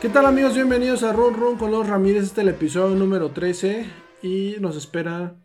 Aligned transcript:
¿Qué 0.00 0.08
tal 0.08 0.26
amigos? 0.26 0.54
Bienvenidos 0.54 1.02
a 1.02 1.12
Run 1.12 1.34
Run 1.34 1.56
con 1.56 1.70
los 1.70 1.86
Ramírez. 1.86 2.24
Este 2.24 2.40
es 2.42 2.46
el 2.46 2.54
episodio 2.54 2.94
número 2.94 3.30
13 3.30 3.86
y 4.22 4.56
nos 4.60 4.76
espera 4.76 5.36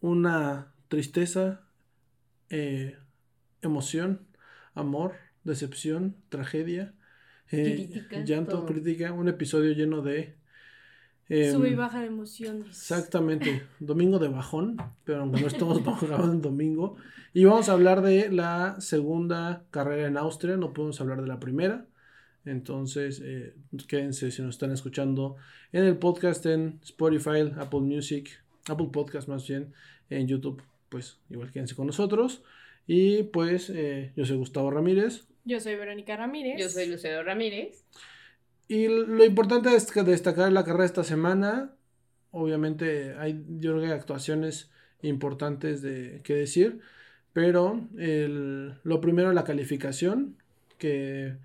una 0.00 0.72
tristeza, 0.88 1.62
eh, 2.50 2.96
emoción, 3.62 4.26
amor, 4.74 5.14
decepción, 5.42 6.16
tragedia, 6.28 6.94
eh, 7.50 7.88
Crítica, 7.88 8.20
llanto, 8.24 8.58
todo. 8.58 8.66
crítica. 8.66 9.12
Un 9.12 9.28
episodio 9.28 9.72
lleno 9.72 10.02
de... 10.02 10.36
em, 11.28 11.52
Sube 11.52 11.70
y 11.70 11.74
baja 11.74 12.00
de 12.00 12.06
emociones. 12.06 12.68
Exactamente, 12.68 13.62
domingo 13.80 14.18
de 14.18 14.28
bajón, 14.28 14.76
pero 15.04 15.20
aunque 15.20 15.40
no 15.40 15.46
estamos 15.46 15.82
grabando 16.00 16.32
en 16.32 16.42
domingo. 16.42 16.96
Y 17.32 17.44
vamos 17.44 17.68
a 17.68 17.72
hablar 17.72 18.02
de 18.02 18.30
la 18.30 18.80
segunda 18.80 19.64
carrera 19.70 20.06
en 20.06 20.16
Austria, 20.16 20.56
no 20.56 20.72
podemos 20.72 21.00
hablar 21.00 21.20
de 21.20 21.26
la 21.26 21.40
primera. 21.40 21.86
Entonces, 22.44 23.20
eh, 23.24 23.54
quédense 23.88 24.30
si 24.30 24.42
nos 24.42 24.54
están 24.54 24.70
escuchando 24.70 25.36
en 25.72 25.84
el 25.84 25.96
podcast 25.96 26.44
en 26.46 26.78
Spotify, 26.82 27.52
Apple 27.56 27.80
Music, 27.80 28.30
Apple 28.68 28.88
Podcast 28.92 29.28
más 29.28 29.48
bien, 29.48 29.72
en 30.10 30.28
YouTube, 30.28 30.62
pues 30.88 31.18
igual 31.30 31.50
quédense 31.50 31.74
con 31.74 31.86
nosotros. 31.86 32.42
Y 32.86 33.24
pues 33.24 33.70
eh, 33.70 34.12
yo 34.14 34.24
soy 34.26 34.36
Gustavo 34.36 34.70
Ramírez. 34.70 35.26
Yo 35.44 35.58
soy 35.60 35.74
Verónica 35.74 36.16
Ramírez. 36.16 36.60
Yo 36.60 36.68
soy 36.68 36.86
Lucero 36.86 37.22
Ramírez. 37.22 37.84
Y 38.68 38.88
lo 38.88 39.24
importante 39.24 39.74
es 39.74 39.90
que 39.92 40.02
destacar 40.02 40.50
la 40.52 40.64
carrera 40.64 40.84
esta 40.86 41.04
semana. 41.04 41.74
Obviamente 42.30 43.14
hay, 43.18 43.44
yo 43.58 43.72
creo 43.72 43.80
que 43.82 43.86
hay 43.88 43.92
actuaciones 43.92 44.70
importantes 45.02 45.82
de 45.82 46.20
que 46.24 46.34
decir. 46.34 46.80
Pero 47.32 47.88
el- 47.98 48.74
lo 48.84 49.00
primero 49.00 49.32
la 49.32 49.44
calificación. 49.44 50.36
Que 50.78 51.36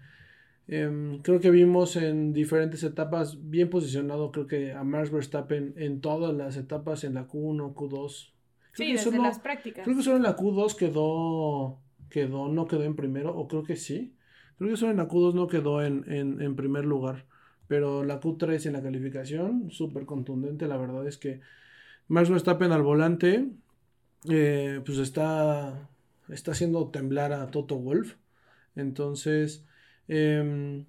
em, 0.68 1.22
creo 1.22 1.40
que 1.40 1.50
vimos 1.52 1.96
en 1.96 2.32
diferentes 2.34 2.84
etapas 2.84 3.38
bien 3.50 3.70
posicionado. 3.70 4.32
Creo 4.32 4.48
que 4.48 4.72
a 4.74 4.84
Max 4.84 5.12
Verstappen 5.12 5.74
en 5.78 6.00
todas 6.02 6.34
las 6.36 6.58
etapas, 6.58 7.04
en 7.04 7.16
la 7.16 7.28
Q1, 7.28 7.74
Q2. 7.74 8.34
Creo 8.72 8.74
Sí, 8.74 8.86
que 8.86 8.92
desde 8.94 9.10
solo- 9.12 9.24
las 9.24 9.40
prácticas. 9.40 9.84
Creo 9.84 9.98
que 9.98 10.04
solo 10.04 10.18
en 10.18 10.24
la 10.24 10.36
Q2 10.36 10.76
quedó, 10.76 11.80
quedó, 12.10 12.48
no 12.50 12.68
quedó 12.68 12.84
en 12.84 12.96
primero, 12.96 13.36
o 13.36 13.48
creo 13.48 13.64
que 13.64 13.76
sí. 13.76 14.14
Creo 14.60 14.72
que 14.72 14.78
solo 14.78 14.92
en 14.92 14.98
la 14.98 15.08
Q2 15.08 15.34
no 15.36 15.48
quedó 15.48 15.82
en, 15.82 16.04
en, 16.12 16.56
primer 16.58 16.84
lugar. 16.84 17.26
Pero 17.70 18.04
la 18.04 18.20
Q3 18.20 18.66
en 18.66 18.74
la 18.74 18.84
calificación, 18.84 19.72
súper 19.72 20.06
contundente. 20.06 20.68
La 20.68 20.76
verdad 20.76 21.08
es 21.08 21.18
que 21.18 21.40
Max 22.10 22.30
Verstappen 22.30 22.74
al 22.74 22.84
volante, 22.84 23.48
eh, 24.30 24.82
pues 24.86 24.98
está, 24.98 25.90
está 26.28 26.52
haciendo 26.52 26.90
temblar 26.90 27.32
a 27.32 27.48
Toto 27.48 27.78
Wolf. 27.78 28.16
Entonces, 28.76 29.66
em, 30.10 30.86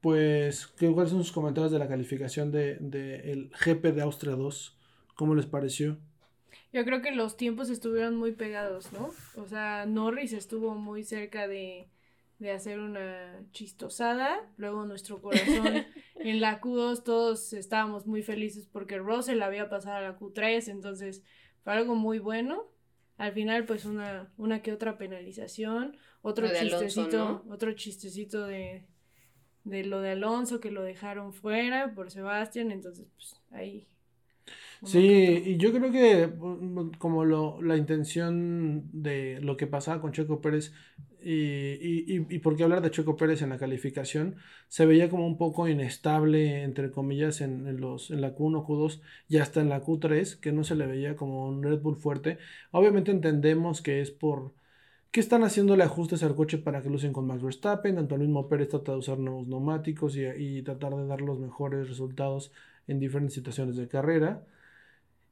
pues, 0.00 0.66
¿qué, 0.66 0.90
¿cuáles 0.90 1.10
son 1.10 1.22
sus 1.22 1.32
comentarios 1.32 1.72
de 1.72 1.78
la 1.78 1.88
calificación 1.88 2.50
de, 2.52 2.78
de 2.80 3.32
el 3.32 3.50
GP 3.50 3.92
de 3.92 4.00
Austria 4.00 4.34
2? 4.34 4.78
¿Cómo 5.14 5.34
les 5.34 5.44
pareció? 5.44 5.98
Yo 6.72 6.86
creo 6.86 7.02
que 7.02 7.12
los 7.12 7.36
tiempos 7.36 7.68
estuvieron 7.68 8.16
muy 8.16 8.32
pegados, 8.32 8.94
¿no? 8.94 9.10
O 9.36 9.46
sea, 9.46 9.84
Norris 9.84 10.32
estuvo 10.32 10.74
muy 10.74 11.04
cerca 11.04 11.46
de, 11.46 11.86
de 12.38 12.50
hacer 12.50 12.80
una 12.80 13.42
chistosada. 13.52 14.48
Luego 14.56 14.84
nuestro 14.84 15.20
corazón 15.20 15.84
en 16.16 16.40
la 16.40 16.60
Q2 16.60 17.02
todos 17.02 17.52
estábamos 17.52 18.06
muy 18.06 18.22
felices 18.22 18.66
porque 18.66 18.98
Russell 18.98 19.42
había 19.42 19.68
pasado 19.68 19.96
a 19.96 20.00
la 20.00 20.18
Q3, 20.18 20.68
entonces 20.68 21.22
fue 21.62 21.72
algo 21.72 21.94
muy 21.94 22.18
bueno. 22.18 22.70
Al 23.16 23.32
final, 23.32 23.64
pues 23.64 23.84
una, 23.84 24.32
una 24.36 24.60
que 24.60 24.72
otra 24.72 24.98
penalización, 24.98 25.96
otro 26.20 26.48
Alonso, 26.48 26.80
chistecito, 26.80 27.44
otro 27.48 27.72
chistecito 27.74 28.44
de, 28.44 28.86
de 29.62 29.84
lo 29.84 30.00
de 30.00 30.10
Alonso 30.10 30.58
que 30.58 30.72
lo 30.72 30.82
dejaron 30.82 31.32
fuera 31.32 31.94
por 31.94 32.10
Sebastián, 32.10 32.72
entonces 32.72 33.06
pues 33.14 33.40
ahí. 33.52 33.88
Sí, 34.86 34.98
y 35.46 35.56
yo 35.56 35.72
creo 35.72 35.90
que 35.90 36.26
mm, 36.26 36.90
como 36.98 37.24
lo, 37.24 37.60
la 37.62 37.76
intención 37.76 38.90
de 38.92 39.40
lo 39.40 39.56
que 39.56 39.66
pasaba 39.66 40.00
con 40.02 40.12
Checo 40.12 40.42
Pérez 40.42 40.74
y, 41.22 41.32
y, 41.32 42.04
y, 42.18 42.26
y 42.36 42.38
por 42.40 42.54
qué 42.54 42.64
hablar 42.64 42.82
de 42.82 42.90
Checo 42.90 43.16
Pérez 43.16 43.40
en 43.40 43.48
la 43.48 43.56
calificación, 43.58 44.36
se 44.68 44.84
veía 44.84 45.08
como 45.08 45.26
un 45.26 45.38
poco 45.38 45.68
inestable, 45.68 46.62
entre 46.64 46.90
comillas, 46.90 47.40
en, 47.40 47.66
en 47.66 47.80
los, 47.80 48.10
en 48.10 48.20
la 48.20 48.34
Q1, 48.34 48.62
Q2 48.66 49.00
y 49.26 49.38
hasta 49.38 49.62
en 49.62 49.70
la 49.70 49.80
Q3, 49.82 50.36
que 50.38 50.52
no 50.52 50.64
se 50.64 50.74
le 50.74 50.86
veía 50.86 51.16
como 51.16 51.46
un 51.48 51.62
Red 51.62 51.80
Bull 51.80 51.96
fuerte. 51.96 52.36
Obviamente 52.70 53.10
entendemos 53.10 53.80
que 53.80 54.02
es 54.02 54.10
por 54.10 54.52
que 55.10 55.20
están 55.20 55.44
haciéndole 55.44 55.84
ajustes 55.84 56.22
al 56.24 56.34
coche 56.34 56.58
para 56.58 56.82
que 56.82 56.90
lucen 56.90 57.12
con 57.12 57.26
Max 57.26 57.42
Verstappen, 57.42 57.94
tanto 57.96 58.14
el 58.16 58.22
mismo 58.22 58.48
Pérez 58.48 58.68
trata 58.70 58.92
de 58.92 58.98
usar 58.98 59.18
nuevos 59.18 59.46
neumáticos 59.46 60.16
y, 60.16 60.24
y 60.26 60.62
tratar 60.62 60.94
de 60.96 61.06
dar 61.06 61.20
los 61.20 61.38
mejores 61.38 61.88
resultados 61.88 62.52
en 62.88 62.98
diferentes 63.00 63.34
situaciones 63.34 63.76
de 63.76 63.88
carrera. 63.88 64.44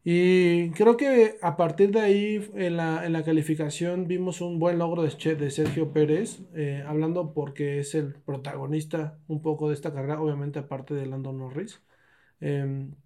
Y 0.04 0.70
creo 0.72 0.96
que 0.96 1.38
a 1.42 1.56
partir 1.56 1.92
de 1.92 2.00
ahí 2.00 2.50
en 2.54 2.76
la, 2.76 3.06
en 3.06 3.12
la 3.12 3.22
calificación 3.24 4.08
vimos 4.08 4.40
un 4.40 4.58
buen 4.58 4.78
logro 4.78 5.02
de, 5.02 5.36
de 5.36 5.50
Sergio 5.50 5.92
Pérez, 5.92 6.40
eh, 6.54 6.82
hablando 6.86 7.32
porque 7.34 7.78
es 7.78 7.94
el 7.94 8.14
protagonista 8.14 9.20
un 9.28 9.42
poco 9.42 9.68
de 9.68 9.74
esta 9.74 9.92
carrera, 9.94 10.20
obviamente 10.20 10.58
aparte 10.58 10.94
de 10.94 11.06
Lando 11.06 11.32
Norris. 11.32 11.80
Em, 12.40 12.96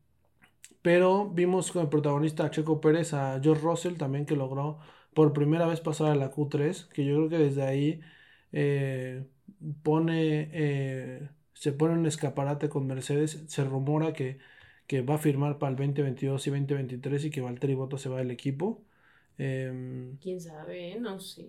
pero 0.82 1.30
vimos 1.30 1.72
como 1.72 1.90
protagonista 1.90 2.44
a 2.46 2.50
Checo 2.50 2.80
Pérez, 2.80 3.12
a 3.14 3.40
George 3.42 3.62
Russell 3.62 3.96
también 3.96 4.26
que 4.26 4.36
logró 4.36 4.78
por 5.14 5.32
primera 5.32 5.66
vez 5.66 5.80
pasar 5.80 6.10
a 6.12 6.14
la 6.14 6.30
Q3, 6.30 6.88
que 6.88 7.04
yo 7.04 7.16
creo 7.16 7.28
que 7.28 7.38
desde 7.38 7.62
ahí 7.62 8.00
eh, 8.52 9.26
pone, 9.82 10.50
eh, 10.52 11.28
se 11.54 11.72
pone 11.72 11.94
un 11.94 12.06
escaparate 12.06 12.68
con 12.68 12.86
Mercedes, 12.86 13.44
se 13.48 13.64
rumora 13.64 14.12
que 14.12 14.38
que 14.86 15.02
va 15.02 15.14
a 15.16 15.18
firmar 15.18 15.58
para 15.58 15.70
el 15.70 15.76
2022 15.76 16.46
y 16.46 16.50
2023 16.50 17.24
y 17.24 17.30
que 17.30 17.40
Valtteri 17.40 17.74
Bottas 17.74 18.00
se 18.00 18.08
va 18.08 18.18
del 18.18 18.30
equipo. 18.30 18.82
Em, 19.38 20.16
¿Quién 20.18 20.40
sabe? 20.40 20.96
No 21.00 21.18
sé. 21.20 21.46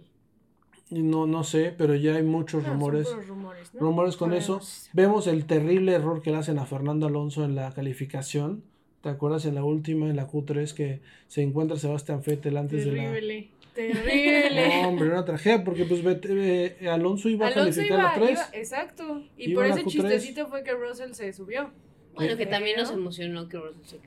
no, 0.89 1.27
no 1.27 1.43
sé, 1.43 1.73
pero 1.77 1.95
ya 1.95 2.15
hay 2.15 2.23
muchos 2.23 2.63
No, 2.63 2.69
rumores. 2.73 3.07
rumores, 3.27 3.73
¿no? 3.73 3.79
Rumores 3.81 4.17
con 4.17 4.33
eso. 4.33 4.59
Vemos 4.93 5.27
el 5.27 5.45
terrible 5.45 5.93
error 5.93 6.21
que 6.21 6.31
le 6.31 6.37
hacen 6.37 6.59
a 6.59 6.65
Fernando 6.65 7.07
Alonso 7.07 7.43
en 7.45 7.55
la 7.55 7.71
calificación. 7.73 8.63
¿Te 9.01 9.09
acuerdas 9.09 9.45
en 9.45 9.55
la 9.55 9.63
última, 9.63 10.09
en 10.09 10.15
la 10.15 10.27
Q3, 10.27 10.73
que 10.73 11.01
se 11.27 11.41
encuentra 11.43 11.77
Sebastián 11.77 12.21
Vettel 12.25 12.57
antes 12.57 12.83
de 12.85 12.91
la... 12.93 13.03
Terrible, 13.03 13.49
terrible. 13.73 14.79
No, 14.81 14.89
hombre, 14.89 15.07
una 15.09 15.23
tragedia, 15.23 15.63
porque 15.63 15.85
pues 15.85 16.01
eh, 16.05 16.87
Alonso 16.89 17.29
iba 17.29 17.45
a 17.47 17.49
Alonso 17.51 17.75
calificar 17.81 17.99
iba, 17.99 18.09
la 18.09 18.15
3. 18.15 18.31
iba- 18.31 18.49
exacto. 18.53 19.23
Y 19.37 19.53
por 19.53 19.65
a 19.65 19.67
ese 19.67 19.83
Q3. 19.83 19.87
chistecito 19.87 20.47
fue 20.47 20.63
que 20.63 20.71
Russell 20.73 21.11
se 21.13 21.31
subió. 21.31 21.69
Bueno, 22.17 22.37
que 22.37 22.45
también 22.45 22.77
nos 22.77 22.91
emocionó 22.91 23.47
que 23.47 23.59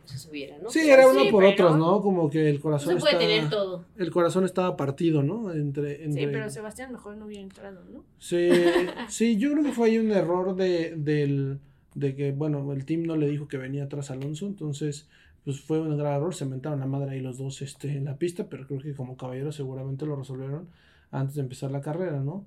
se, 0.05 0.19
subiera, 0.19 0.59
¿no? 0.59 0.69
Sí, 0.71 0.89
era 0.91 1.09
uno 1.09 1.21
Sí, 1.25 1.31
por 1.31 1.43
pero- 1.45 1.53
otros, 1.69 1.79
¿no? 1.79 2.01
Como 2.03 2.29
que 2.29 2.49
el 2.51 2.57
No 2.57 2.61
corazón 2.63 2.95
se 2.95 3.01
puede 3.01 3.13
está- 3.15 3.27
tener 3.27 3.51
todo. 3.51 3.85
El 3.97 4.11
corazón 4.11 4.45
estaba 4.45 4.77
partido, 4.77 5.23
¿no? 5.23 5.53
Entre, 5.53 5.97
Sí, 5.97 6.03
entre... 6.05 6.29
pero 6.29 6.51
Sebastián 6.51 6.93
mejor 6.93 7.17
no 7.17 7.27
hubiera 7.27 7.43
entrado, 7.43 7.83
¿no? 7.93 8.05
Sí, 8.19 8.49
sí, 9.09 9.37
yo 9.39 9.53
creo 9.53 9.65
que 9.65 9.73
fue 9.73 9.89
ahí 9.89 9.99
un 9.99 10.11
error 10.11 10.55
de, 10.57 10.95
del, 10.97 11.61
de 11.95 12.15
que, 12.15 12.33
bueno, 12.33 12.73
el 12.73 12.85
team 12.85 13.03
no 13.05 13.17
le 13.17 13.29
dijo 13.29 13.49
que 13.49 13.57
venía 13.57 13.85
atrás 13.85 14.11
Alonso, 14.11 14.47
entonces, 14.47 15.09
pues 15.45 15.61
fue 15.61 15.81
un 15.81 15.97
gran 15.97 16.15
error, 16.17 16.35
se 16.35 16.45
mentaron 16.47 16.81
la 16.81 16.87
madre 16.87 17.13
ahí 17.13 17.21
los 17.21 17.39
dos 17.39 17.63
este, 17.63 17.89
en 17.97 18.05
la 18.05 18.17
pista, 18.19 18.49
pero 18.49 18.67
creo 18.67 18.81
que 18.81 18.95
como 18.95 19.17
caballeros 19.17 19.57
seguramente 19.57 20.05
lo 20.07 20.17
resolvieron 20.17 20.69
antes 21.11 21.35
de 21.37 21.41
empezar 21.43 21.71
la 21.71 21.81
carrera, 21.81 22.21
¿no? 22.21 22.45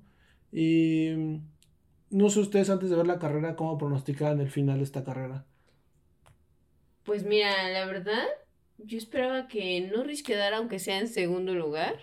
Y 0.52 1.10
mm, 1.16 1.36
no 2.10 2.30
sé 2.30 2.38
ustedes 2.40 2.70
antes 2.70 2.88
de 2.90 2.96
ver 2.96 3.06
la 3.08 3.18
carrera, 3.18 3.56
cómo 3.56 3.76
pronosticaban 3.76 4.40
el 4.40 4.48
final 4.50 4.78
de 4.78 4.84
esta 4.84 5.02
carrera. 5.02 5.44
Pues 7.04 7.24
mira, 7.24 7.68
la 7.70 7.84
verdad, 7.86 8.24
yo 8.78 8.98
esperaba 8.98 9.46
que 9.48 9.80
Norris 9.82 10.22
quedara 10.22 10.56
aunque 10.58 10.78
sea 10.78 10.98
en 10.98 11.08
segundo 11.08 11.54
lugar. 11.54 11.96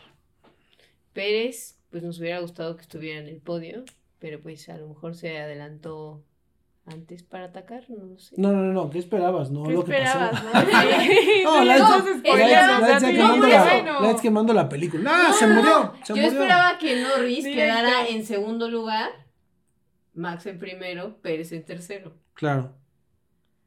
Pérez, 1.13 1.77
pues 1.89 2.03
nos 2.03 2.19
hubiera 2.19 2.39
gustado 2.39 2.75
que 2.75 2.83
estuviera 2.83 3.19
en 3.19 3.27
el 3.27 3.41
podio, 3.41 3.83
pero 4.19 4.41
pues 4.41 4.69
a 4.69 4.77
lo 4.77 4.87
mejor 4.87 5.15
se 5.15 5.37
adelantó 5.39 6.23
antes 6.85 7.23
para 7.23 7.45
atacar, 7.45 7.89
no 7.89 8.17
sé. 8.17 8.35
No, 8.37 8.51
no, 8.51 8.61
no, 8.63 8.73
no, 8.73 8.89
¿qué 8.89 8.99
esperabas? 8.99 9.51
No, 9.51 9.63
¿Qué 9.63 9.73
lo 9.73 9.83
que 9.83 9.91
esperabas, 9.97 10.41
pasó. 10.41 10.67
no? 11.43 11.57
No, 11.57 11.63
Lance, 11.65 11.83
no, 12.23 13.11
quemando, 13.11 13.47
la, 13.47 13.63
bueno. 13.63 14.01
Lance 14.01 14.21
quemando 14.21 14.53
la 14.53 14.69
película. 14.69 15.03
¡No, 15.03 15.33
se 15.33 15.47
murió! 15.47 15.93
Se 16.03 16.13
Yo 16.13 16.15
murió. 16.15 16.27
esperaba 16.41 16.77
que 16.77 17.01
Norris 17.01 17.43
Directo. 17.43 17.55
quedara 17.59 18.07
en 18.07 18.25
segundo 18.25 18.69
lugar, 18.69 19.11
Max 20.13 20.45
en 20.45 20.59
primero, 20.59 21.17
Pérez 21.21 21.51
en 21.51 21.65
tercero. 21.65 22.13
Claro. 22.33 22.73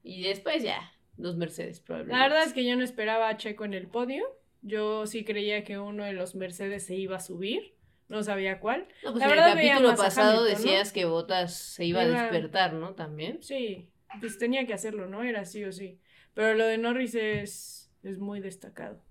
Y 0.02 0.22
después 0.22 0.62
ya, 0.62 0.81
los 1.16 1.37
Mercedes 1.37 1.81
probablemente. 1.81 2.19
La 2.19 2.28
verdad 2.28 2.44
es 2.44 2.52
que 2.52 2.64
yo 2.64 2.76
no 2.76 2.84
esperaba 2.84 3.28
a 3.28 3.37
Checo 3.37 3.64
en 3.64 3.75
el 3.75 3.87
podio. 3.87 4.25
Yo 4.62 5.06
sí 5.06 5.25
creía 5.25 5.64
que 5.64 5.78
uno 5.78 6.05
de 6.05 6.12
los 6.12 6.34
Mercedes 6.34 6.87
se 6.87 6.94
iba 6.96 7.16
a 7.16 7.20
subir. 7.20 7.75
No 8.08 8.22
sabía 8.22 8.61
cuál. 8.61 8.87
No, 9.02 9.12
pues 9.12 9.20
La 9.20 9.25
en 9.25 9.31
verdad 9.31 9.58
el 9.58 9.69
capítulo 9.69 9.96
pasado 9.96 10.40
Hamilton, 10.40 10.52
¿no? 10.52 10.70
decías 10.70 10.93
que 10.93 11.05
Botas 11.05 11.55
se 11.55 11.84
iba 11.84 12.02
a 12.02 12.06
despertar, 12.08 12.75
¿no? 12.75 12.94
También. 12.94 13.43
Sí, 13.43 13.90
pues 14.20 14.38
tenía 14.38 14.66
que 14.66 14.75
hacerlo, 14.75 15.06
¿no? 15.06 15.22
Era 15.22 15.44
sí 15.44 15.64
o 15.64 15.72
sí. 15.72 15.99
Pero 16.34 16.55
lo 16.55 16.66
de 16.66 16.78
Norris 16.78 17.14
es, 17.14 17.90
es 18.02 18.19
muy 18.19 18.40
destacado. 18.40 19.02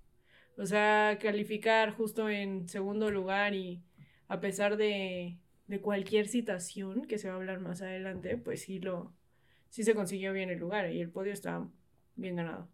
O 0.56 0.66
sea, 0.66 1.18
calificar 1.20 1.90
justo 1.90 2.28
en 2.28 2.68
segundo 2.68 3.10
lugar 3.10 3.54
y 3.54 3.82
a 4.28 4.40
pesar 4.40 4.76
de, 4.76 5.38
de 5.66 5.80
cualquier 5.80 6.28
situación 6.28 7.04
que 7.06 7.18
se 7.18 7.28
va 7.28 7.34
a 7.34 7.36
hablar 7.38 7.60
más 7.60 7.82
adelante, 7.82 8.36
pues 8.36 8.62
sí 8.62 8.78
lo, 8.78 9.12
sí 9.68 9.82
se 9.82 9.94
consiguió 9.94 10.32
bien 10.32 10.50
el 10.50 10.58
lugar 10.58 10.90
y 10.92 11.00
el 11.00 11.10
podio 11.10 11.32
está 11.32 11.66
bien 12.16 12.36
ganado. 12.36 12.68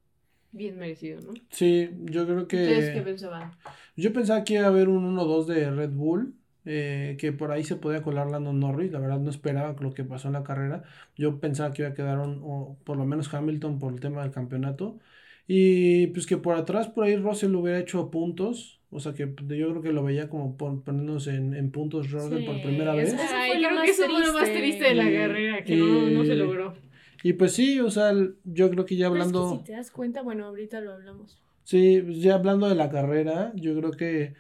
Bien 0.52 0.76
merecido, 0.78 1.20
¿no? 1.20 1.32
Sí, 1.50 1.90
yo 2.06 2.26
creo 2.26 2.48
que... 2.48 2.56
¿Ustedes 2.62 2.90
qué 2.94 3.02
pensaban? 3.02 3.52
Yo 3.96 4.12
pensaba 4.12 4.42
que 4.42 4.54
iba 4.54 4.64
a 4.64 4.68
haber 4.68 4.88
un 4.88 5.04
1-2 5.16 5.46
de 5.46 5.70
Red 5.70 5.90
Bull, 5.90 6.34
eh, 6.64 7.16
que 7.20 7.32
por 7.32 7.52
ahí 7.52 7.62
se 7.62 7.76
podía 7.76 8.02
colar 8.02 8.28
Lando 8.30 8.52
Norris, 8.52 8.90
la 8.90 8.98
verdad 8.98 9.20
no 9.20 9.30
esperaba 9.30 9.76
lo 9.80 9.92
que 9.94 10.02
pasó 10.04 10.26
en 10.28 10.34
la 10.34 10.42
carrera, 10.42 10.82
yo 11.16 11.38
pensaba 11.38 11.72
que 11.72 11.82
iba 11.82 11.90
a 11.90 11.94
quedar 11.94 12.18
un, 12.18 12.40
o 12.42 12.76
por 12.84 12.96
lo 12.96 13.04
menos 13.06 13.32
Hamilton 13.32 13.78
por 13.78 13.92
el 13.92 14.00
tema 14.00 14.22
del 14.22 14.32
campeonato, 14.32 14.98
y 15.46 16.08
pues 16.08 16.26
que 16.26 16.36
por 16.36 16.56
atrás 16.56 16.88
por 16.88 17.04
ahí 17.04 17.16
Russell 17.16 17.54
hubiera 17.54 17.78
hecho 17.78 18.10
puntos, 18.10 18.80
o 18.90 18.98
sea 19.00 19.14
que 19.14 19.26
yo 19.26 19.70
creo 19.70 19.82
que 19.82 19.92
lo 19.92 20.02
veía 20.02 20.28
como 20.28 20.56
pon- 20.56 20.82
poniéndose 20.82 21.34
en, 21.36 21.54
en 21.54 21.70
puntos 21.70 22.10
Russell 22.10 22.44
por 22.44 22.60
primera 22.62 22.92
vez. 22.94 23.14
Ay, 23.32 23.52
creo 23.64 23.82
que 23.82 23.90
eso 23.90 24.04
fue 24.10 24.26
lo 24.26 24.32
más 24.32 24.50
triste. 24.52 24.84
de 24.84 24.94
la 24.94 25.10
Y- 25.10 25.14
carrera, 25.16 25.64
que 25.64 25.76
no, 25.76 26.10
no 26.10 26.24
se 26.24 26.34
logró. 26.34 26.74
Y 27.22 27.34
pues 27.34 27.52
sí, 27.52 27.80
o 27.80 27.90
sea, 27.90 28.10
el- 28.10 28.36
yo 28.44 28.70
creo 28.70 28.84
que 28.86 28.96
ya 28.96 29.06
Pero 29.06 29.18
es 29.18 29.26
que 29.26 29.32
hablando... 29.32 29.58
si 29.58 29.64
te 29.64 29.72
das 29.72 29.90
cuenta, 29.90 30.22
bueno, 30.22 30.46
ahorita 30.46 30.80
lo 30.80 30.92
hablamos. 30.92 31.38
Sí, 31.64 32.00
pues 32.04 32.18
ya 32.20 32.34
hablando 32.34 32.68
de 32.68 32.74
la 32.74 32.90
carrera, 32.90 33.52
yo 33.54 33.76
creo 33.76 33.92
que, 33.92 34.34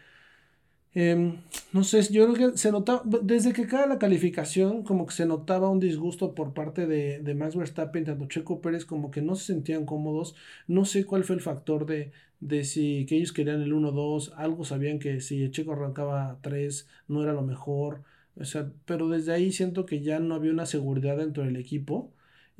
em, 0.94 1.40
no 1.72 1.84
sé, 1.84 2.02
yo 2.12 2.32
creo 2.32 2.52
que 2.52 2.58
se 2.58 2.72
notaba, 2.72 3.02
desde 3.22 3.52
que 3.52 3.66
cae 3.66 3.86
la 3.88 3.98
calificación, 3.98 4.82
como 4.82 5.06
que 5.06 5.14
se 5.14 5.26
notaba 5.26 5.68
un 5.70 5.78
disgusto 5.80 6.34
por 6.34 6.52
parte 6.54 6.86
de, 6.86 7.20
de 7.20 7.34
Max 7.34 7.56
Verstappen, 7.56 8.04
tanto 8.04 8.26
Checo 8.26 8.60
Pérez, 8.60 8.84
como 8.84 9.10
que 9.10 9.22
no 9.22 9.36
se 9.36 9.46
sentían 9.46 9.86
cómodos, 9.86 10.34
no 10.66 10.84
sé 10.84 11.04
cuál 11.06 11.24
fue 11.24 11.36
el 11.36 11.42
factor 11.42 11.86
de, 11.86 12.12
de 12.40 12.64
si 12.64 13.06
que 13.06 13.16
ellos 13.16 13.32
querían 13.32 13.62
el 13.62 13.72
1-2, 13.72 14.32
algo 14.36 14.64
sabían 14.64 14.98
que 14.98 15.20
si 15.20 15.50
Checo 15.50 15.72
arrancaba 15.72 16.38
3 16.42 16.88
no 17.08 17.22
era 17.22 17.32
lo 17.34 17.42
mejor, 17.42 18.02
o 18.36 18.44
sea, 18.44 18.72
pero 18.86 19.08
desde 19.08 19.32
ahí 19.32 19.52
siento 19.52 19.86
que 19.86 20.00
ya 20.02 20.18
no 20.20 20.34
había 20.34 20.52
una 20.52 20.66
seguridad 20.66 21.16
dentro 21.18 21.44
del 21.44 21.56
equipo 21.56 22.12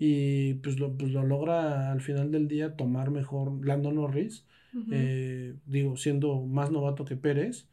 y 0.03 0.55
pues 0.55 0.79
lo, 0.81 0.97
pues 0.97 1.13
lo 1.13 1.23
logra 1.25 1.93
al 1.93 2.01
final 2.01 2.31
del 2.33 2.49
día 2.49 2.77
tomar 2.77 3.11
mejor 3.11 3.65
Lando 3.67 3.93
Norris 3.93 4.47
eh, 4.91 5.57
digo, 5.67 5.97
siendo 5.97 6.41
más 6.43 6.71
novato 6.71 7.05
que 7.05 7.17
Pérez, 7.17 7.67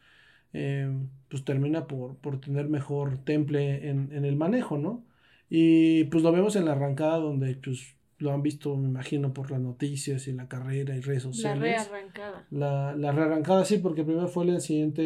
eh, 0.53 0.89
pues 1.29 1.43
termina 1.45 1.87
por, 1.87 2.17
por 2.17 2.39
tener 2.41 2.69
mejor 2.69 3.19
temple 3.23 3.89
en, 3.89 4.11
en 4.13 4.25
el 4.25 4.35
manejo, 4.35 4.77
¿no? 4.77 5.05
Y 5.49 6.05
pues 6.05 6.23
lo 6.23 6.31
vemos 6.31 6.55
en 6.55 6.65
la 6.65 6.73
arrancada 6.73 7.17
donde 7.17 7.55
pues 7.55 7.96
lo 8.19 8.31
han 8.33 8.41
visto, 8.41 8.75
me 8.75 8.87
imagino, 8.87 9.31
por 9.33 9.51
las 9.51 9.59
noticias 9.61 10.27
y 10.27 10.33
la 10.33 10.47
carrera 10.47 10.95
y 10.95 11.01
redes 11.01 11.25
la 11.25 11.31
sociales. 11.33 11.61
rearrancada. 11.61 12.47
La, 12.49 12.95
la 12.95 13.11
rearrancada 13.11 13.63
sí, 13.63 13.77
porque 13.77 14.03
primero 14.03 14.27
fue 14.27 14.45
el 14.45 14.51
incidente 14.55 15.01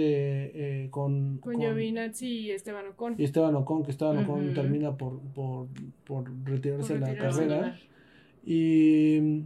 eh, 0.84 0.90
con, 0.92 1.38
Con 1.40 1.54
con- 1.54 1.62
Giovinazzi 1.62 2.28
y 2.28 2.52
Esteban 2.52 2.88
Ocon. 2.88 3.16
y 3.18 3.24
Esteban 3.26 3.54
Ocon, 3.56 3.84
que 3.84 3.92
Esteban 3.92 4.18
Ocon 4.24 4.54
termina 4.54 4.96
por, 4.98 5.20
por, 5.34 5.68
por 6.06 6.32
retirarse 6.46 6.94
de 6.94 7.00
la 7.02 7.16
carrera. 7.18 7.76
Y, 8.46 9.44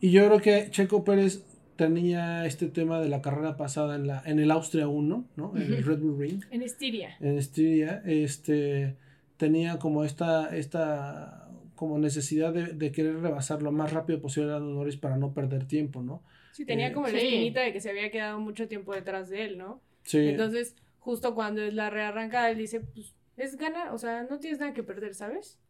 y 0.00 0.10
yo 0.10 0.26
creo 0.26 0.40
que 0.40 0.70
Checo 0.70 1.04
Pérez 1.04 1.44
tenía 1.76 2.46
este 2.46 2.68
tema 2.68 3.00
de 3.00 3.08
la 3.08 3.20
carrera 3.22 3.56
pasada 3.56 3.96
en, 3.96 4.06
la, 4.06 4.22
en 4.24 4.38
el 4.38 4.50
Austria 4.50 4.88
1, 4.88 5.24
¿no? 5.36 5.52
En 5.56 5.62
el. 5.62 5.84
Red 5.84 5.98
Bull 6.00 6.18
Ring, 6.18 6.42
En 6.50 6.62
Estiria. 6.62 7.16
en 7.20 7.36
Estiria, 7.38 8.02
este, 8.06 8.96
tenía 9.36 9.78
como 9.78 10.04
esta, 10.04 10.56
esta 10.56 11.45
como 11.76 11.98
necesidad 11.98 12.52
de, 12.54 12.68
de 12.74 12.92
querer 12.92 13.20
rebasar 13.20 13.62
lo 13.62 13.72
más 13.72 13.92
rápido 13.92 14.20
posible 14.22 14.52
a 14.54 14.60
Norris 14.60 14.96
para 14.98 15.16
no 15.18 15.34
perder 15.34 15.66
tiempo, 15.68 16.02
¿no? 16.02 16.24
Sí, 16.50 16.64
tenía 16.64 16.92
Eh, 16.92 16.92
como 16.92 17.08
la 17.08 17.18
sí. 17.18 17.18
espinita 17.18 17.60
de 17.60 17.72
que 17.72 17.80
se 17.80 17.90
había 17.90 18.10
quedado 18.10 18.40
mucho 18.40 18.66
tiempo 18.68 18.94
detrás 18.94 19.28
de 19.28 19.44
él, 19.44 19.58
¿no? 19.58 19.82
Sí, 20.04 20.18
Entonces, 20.24 20.74
justo 20.98 21.34
cuando 21.34 21.62
es 21.62 21.74
la 21.74 21.90
rearrancada, 21.90 22.50
él 22.50 22.58
dice, 22.58 22.80
pues, 22.80 23.14
es 23.36 23.56
ganar, 23.56 23.92
o 23.92 23.98
sea, 23.98 24.24
no 24.24 24.38
tienes 24.40 24.58
nada 24.60 24.72
que 24.72 24.82
perder, 24.82 25.14
¿sabes? 25.14 25.60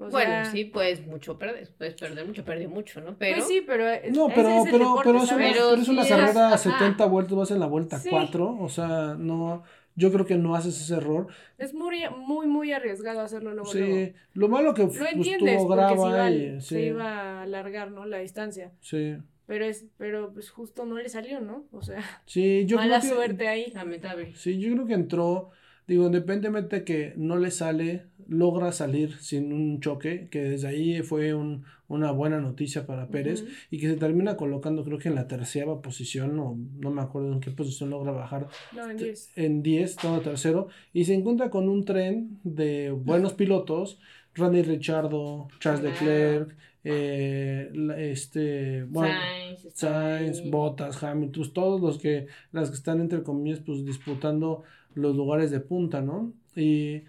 O 0.00 0.08
Bueno, 0.08 0.30
sea, 0.30 0.44
sí, 0.46 0.64
puedes 0.64 1.06
mucho 1.06 1.38
perder, 1.38 1.68
puedes 1.76 1.94
perder 1.94 2.26
mucho, 2.26 2.42
perdió 2.44 2.68
mucho, 2.70 3.00
¿no? 3.02 3.16
Pero 3.18 3.36
Pues 3.36 3.48
sí, 3.48 3.62
pero... 3.66 3.86
es- 3.88 4.12
no, 4.16 4.26
ese 4.28 4.34
pero, 4.34 4.48
es 4.48 4.64
el 4.64 4.70
pero, 4.72 4.78
deporte, 4.78 5.02
pero, 5.12 5.22
es 5.22 5.30
una. 5.32 5.38
Pero 5.52 5.70
pero 5.70 5.82
es 5.82 5.88
una 5.88 6.02
sí 6.04 6.08
carrera 6.08 6.48
a 6.52 6.54
es- 6.54 6.66
ajá. 6.66 6.78
70 6.78 7.04
vueltas, 7.04 7.36
vas 7.36 7.50
en 7.50 7.60
la 7.60 7.66
vuelta 7.66 7.98
Sí. 7.98 8.08
4, 8.10 8.56
o 8.58 8.68
sea, 8.70 9.14
no, 9.18 9.62
yo 9.94 10.10
creo 10.10 10.24
que 10.24 10.36
no 10.36 10.54
haces 10.54 10.80
ese 10.80 10.94
error. 10.96 11.26
Es 11.58 11.74
muy, 11.74 12.00
muy, 12.16 12.46
muy 12.46 12.72
arriesgado 12.72 13.20
hacerlo 13.20 13.52
luego, 13.52 13.74
luego. 13.74 13.94
Sí, 13.94 14.14
lo 14.32 14.48
malo 14.48 14.72
que 14.72 14.84
Lo 14.84 14.88
pues, 14.88 15.12
entiendes, 15.12 15.58
tuvo 15.58 15.68
porque 15.68 15.86
se 15.88 15.94
iba, 15.94 16.08
grava 16.08 16.30
y 16.30 16.60
se 16.60 16.60
sí, 16.60 16.76
iba 16.78 17.04
a 17.10 17.42
alargar, 17.42 17.90
¿no? 17.90 18.06
La 18.06 18.18
distancia. 18.18 18.72
sí, 18.80 19.16
Pero 19.46 19.64
es, 19.64 19.84
pero 19.98 20.32
pues 20.32 20.48
justo 20.50 20.86
no 20.86 20.96
le 20.96 21.08
salió, 21.08 21.40
¿no? 21.40 21.66
O 21.72 21.82
sea, 21.82 22.02
sí, 22.26 22.64
yo 22.66 22.76
mala 22.76 23.00
creo 23.00 23.10
que, 23.10 23.16
suerte 23.16 23.48
ahí. 23.48 23.70
lamentable. 23.74 24.32
sí, 24.36 24.58
yo 24.58 24.72
creo 24.72 24.86
que 24.86 24.94
entró, 24.94 25.50
digo, 25.90 26.06
independientemente 26.06 26.76
de 26.76 26.84
que 26.84 27.12
no 27.16 27.36
le 27.36 27.50
sale, 27.50 28.06
logra 28.28 28.70
salir 28.70 29.16
sin 29.18 29.52
un 29.52 29.80
choque, 29.80 30.28
que 30.30 30.38
desde 30.42 30.68
ahí 30.68 31.02
fue 31.02 31.34
un, 31.34 31.64
una 31.88 32.12
buena 32.12 32.40
noticia 32.40 32.86
para 32.86 33.08
Pérez, 33.08 33.44
y 33.72 33.78
que 33.80 33.88
se 33.88 33.96
termina 33.96 34.36
colocando 34.36 34.84
creo 34.84 34.98
que 34.98 35.08
en 35.08 35.16
la 35.16 35.26
tercera 35.26 35.80
posición, 35.82 36.38
o 36.38 36.56
no 36.78 36.90
me 36.92 37.02
acuerdo 37.02 37.32
en 37.32 37.40
qué 37.40 37.50
posición 37.50 37.90
logra 37.90 38.12
bajar, 38.12 38.46
No, 38.74 38.88
en 38.88 38.96
10. 38.96 39.32
en 39.34 39.62
10, 39.64 39.96
todo 39.96 40.20
tercero, 40.20 40.68
y 40.92 41.06
se 41.06 41.14
encuentra 41.14 41.50
con 41.50 41.68
un 41.68 41.84
tren 41.84 42.38
de 42.44 42.92
buenos 42.92 43.32
pilotos, 43.40 43.98
Randy 44.34 44.62
Richardo, 44.62 45.48
Charles 45.58 45.80
Ah. 45.84 45.88
Leclerc, 45.88 46.56
eh, 46.84 47.70
este, 47.98 48.84
bueno, 48.84 49.12
Sainz, 49.20 49.74
Sainz. 49.74 50.50
Bottas, 50.50 51.02
Hamilton, 51.02 51.52
todos 51.52 51.80
los 51.80 51.98
que, 51.98 52.28
las 52.52 52.70
que 52.70 52.76
están 52.76 53.00
entre 53.00 53.24
comillas, 53.24 53.58
pues 53.66 53.84
disputando 53.84 54.62
los 54.94 55.14
lugares 55.16 55.50
de 55.50 55.60
punta, 55.60 56.00
¿no? 56.00 56.32
Y, 56.56 57.02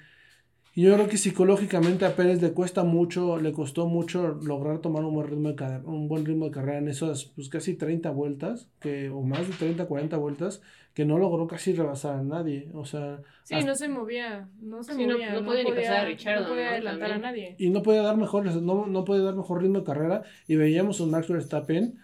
y 0.73 0.83
yo 0.83 0.93
creo 0.93 1.07
que 1.09 1.17
psicológicamente 1.17 2.05
a 2.05 2.15
Pérez 2.15 2.41
le 2.41 2.53
cuesta 2.53 2.83
mucho, 2.83 3.37
le 3.39 3.51
costó 3.51 3.87
mucho 3.87 4.39
lograr 4.43 4.79
tomar 4.79 5.03
un 5.03 5.13
buen 5.15 5.27
ritmo 5.27 5.49
de 5.49 5.55
carrera, 5.55 5.83
un 5.85 6.07
buen 6.07 6.25
ritmo 6.25 6.45
de 6.45 6.51
carrera 6.51 6.77
en 6.77 6.87
esas, 6.87 7.25
pues 7.25 7.49
casi 7.49 7.75
30 7.75 8.11
vueltas, 8.11 8.69
que, 8.79 9.09
o 9.09 9.21
más 9.21 9.47
de 9.47 9.53
30, 9.55 9.85
40 9.85 10.15
vueltas, 10.17 10.61
que 10.93 11.03
no 11.05 11.17
logró 11.17 11.47
casi 11.47 11.73
rebasar 11.73 12.15
a 12.19 12.23
nadie, 12.23 12.69
o 12.73 12.85
sea, 12.85 13.21
Sí, 13.43 13.55
hasta- 13.55 13.65
no 13.67 13.75
se 13.75 13.89
movía, 13.89 14.49
no 14.61 14.83
se 14.83 14.93
Sí, 14.93 15.05
no- 15.05 15.13
movía. 15.13 15.33
no 15.33 15.43
podía 15.45 15.63
ni 15.63 15.71
pasar 15.71 15.95
a 15.97 16.05
Richardo, 16.05 16.43
No 16.43 16.49
podía 16.49 16.65
¿no? 16.65 16.71
adelantar 16.71 17.11
a 17.13 17.17
nadie. 17.17 17.55
y 17.57 17.69
no 17.69 17.81
podía 17.81 18.01
dar 18.03 18.15
mejor, 18.17 18.45
no, 18.61 18.85
no 18.87 19.03
podía 19.05 19.23
dar 19.23 19.35
mejor 19.35 19.61
ritmo 19.61 19.79
de 19.79 19.85
carrera 19.85 20.23
y 20.47 20.55
veíamos 20.55 20.99
a 20.99 21.03
un 21.03 21.11
Max 21.11 21.27
Verstappen 21.29 21.97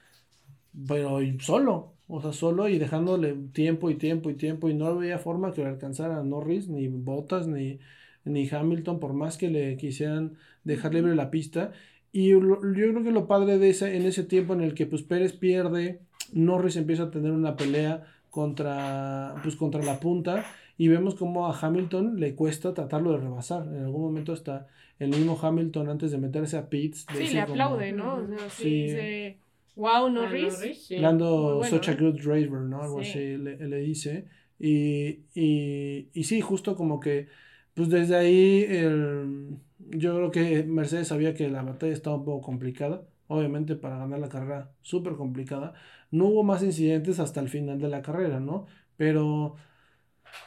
pero 0.87 1.19
solo, 1.39 1.93
o 2.07 2.21
sea, 2.21 2.31
solo 2.33 2.67
y 2.69 2.77
dejándole 2.77 3.35
tiempo 3.53 3.89
y 3.89 3.95
tiempo 3.95 4.29
y 4.29 4.35
tiempo 4.35 4.69
y 4.69 4.73
no 4.73 4.85
había 4.87 5.17
forma 5.19 5.51
que 5.53 5.61
le 5.63 5.69
alcanzara 5.69 6.19
a 6.19 6.23
Norris, 6.23 6.69
ni 6.69 6.87
Bottas, 6.87 7.47
ni, 7.47 7.79
ni 8.25 8.47
Hamilton, 8.49 8.99
por 8.99 9.13
más 9.13 9.37
que 9.37 9.49
le 9.49 9.77
quisieran 9.77 10.33
dejar 10.63 10.93
libre 10.93 11.15
la 11.15 11.29
pista. 11.31 11.71
Y 12.11 12.31
lo- 12.31 12.61
yo 12.61 12.91
creo 12.91 13.03
que 13.03 13.11
lo 13.11 13.27
padre 13.27 13.57
de 13.57 13.69
ese, 13.69 13.95
en 13.97 14.03
ese 14.05 14.23
tiempo 14.23 14.53
en 14.53 14.61
el 14.61 14.73
que 14.73 14.85
pues 14.85 15.03
Pérez 15.03 15.33
pierde, 15.33 15.99
Norris 16.33 16.75
empieza 16.77 17.03
a 17.03 17.11
tener 17.11 17.31
una 17.31 17.55
pelea 17.55 18.03
contra, 18.29 19.35
pues, 19.43 19.55
contra 19.55 19.83
la 19.83 19.99
punta 19.99 20.45
y 20.77 20.87
vemos 20.87 21.15
como 21.15 21.47
a 21.47 21.57
Hamilton 21.59 22.19
le 22.19 22.35
cuesta 22.35 22.73
tratarlo 22.73 23.11
de 23.11 23.17
rebasar. 23.17 23.67
En 23.67 23.83
algún 23.83 24.01
momento 24.03 24.31
hasta 24.33 24.67
el 24.99 25.09
mismo 25.09 25.37
Hamilton 25.41 25.89
antes 25.89 26.11
de 26.11 26.17
meterse 26.17 26.57
a 26.57 26.69
pits. 26.69 27.05
Sí, 27.17 27.33
le 27.33 27.41
como, 27.41 27.53
aplaude, 27.53 27.91
¿no? 27.91 28.15
O 28.15 28.27
sea, 28.27 28.49
sí, 28.49 28.63
Sí. 28.63 28.81
dice, 28.83 29.37
wow, 29.77 30.09
Norris. 30.09 30.55
sí. 30.87 30.97
Lando 30.97 31.57
bueno, 31.57 31.63
such 31.69 31.89
a 31.89 31.91
¿eh? 31.93 31.97
good 31.99 32.15
driver, 32.21 32.61
¿no? 32.61 32.81
Algo 32.83 33.01
Sí. 33.03 33.09
así 33.09 33.37
le, 33.37 33.57
le 33.57 33.77
dice. 33.77 34.25
Y, 34.59 35.25
y, 35.35 36.09
y 36.13 36.23
sí, 36.23 36.41
justo 36.41 36.75
como 36.75 36.99
que, 36.99 37.27
pues 37.73 37.89
desde 37.89 38.15
ahí, 38.15 38.65
el- 38.67 39.57
yo 39.79 40.15
creo 40.15 40.31
que 40.31 40.63
Mercedes 40.63 41.07
sabía 41.09 41.33
que 41.35 41.49
la 41.49 41.61
batalla 41.63 41.93
estaba 41.93 42.15
un 42.17 42.25
poco 42.25 42.41
complicada. 42.41 43.07
Obviamente 43.29 43.75
para 43.75 43.97
ganar 43.97 44.19
la 44.19 44.29
carrera, 44.29 44.71
súper 44.81 45.13
complicada. 45.15 45.73
No 46.11 46.25
hubo 46.27 46.43
más 46.43 46.63
incidentes 46.63 47.19
hasta 47.19 47.41
el 47.41 47.49
final 47.49 47.77
de 47.79 47.89
la 47.89 48.01
carrera, 48.01 48.39
¿no? 48.39 48.67
Pero, 48.95 49.55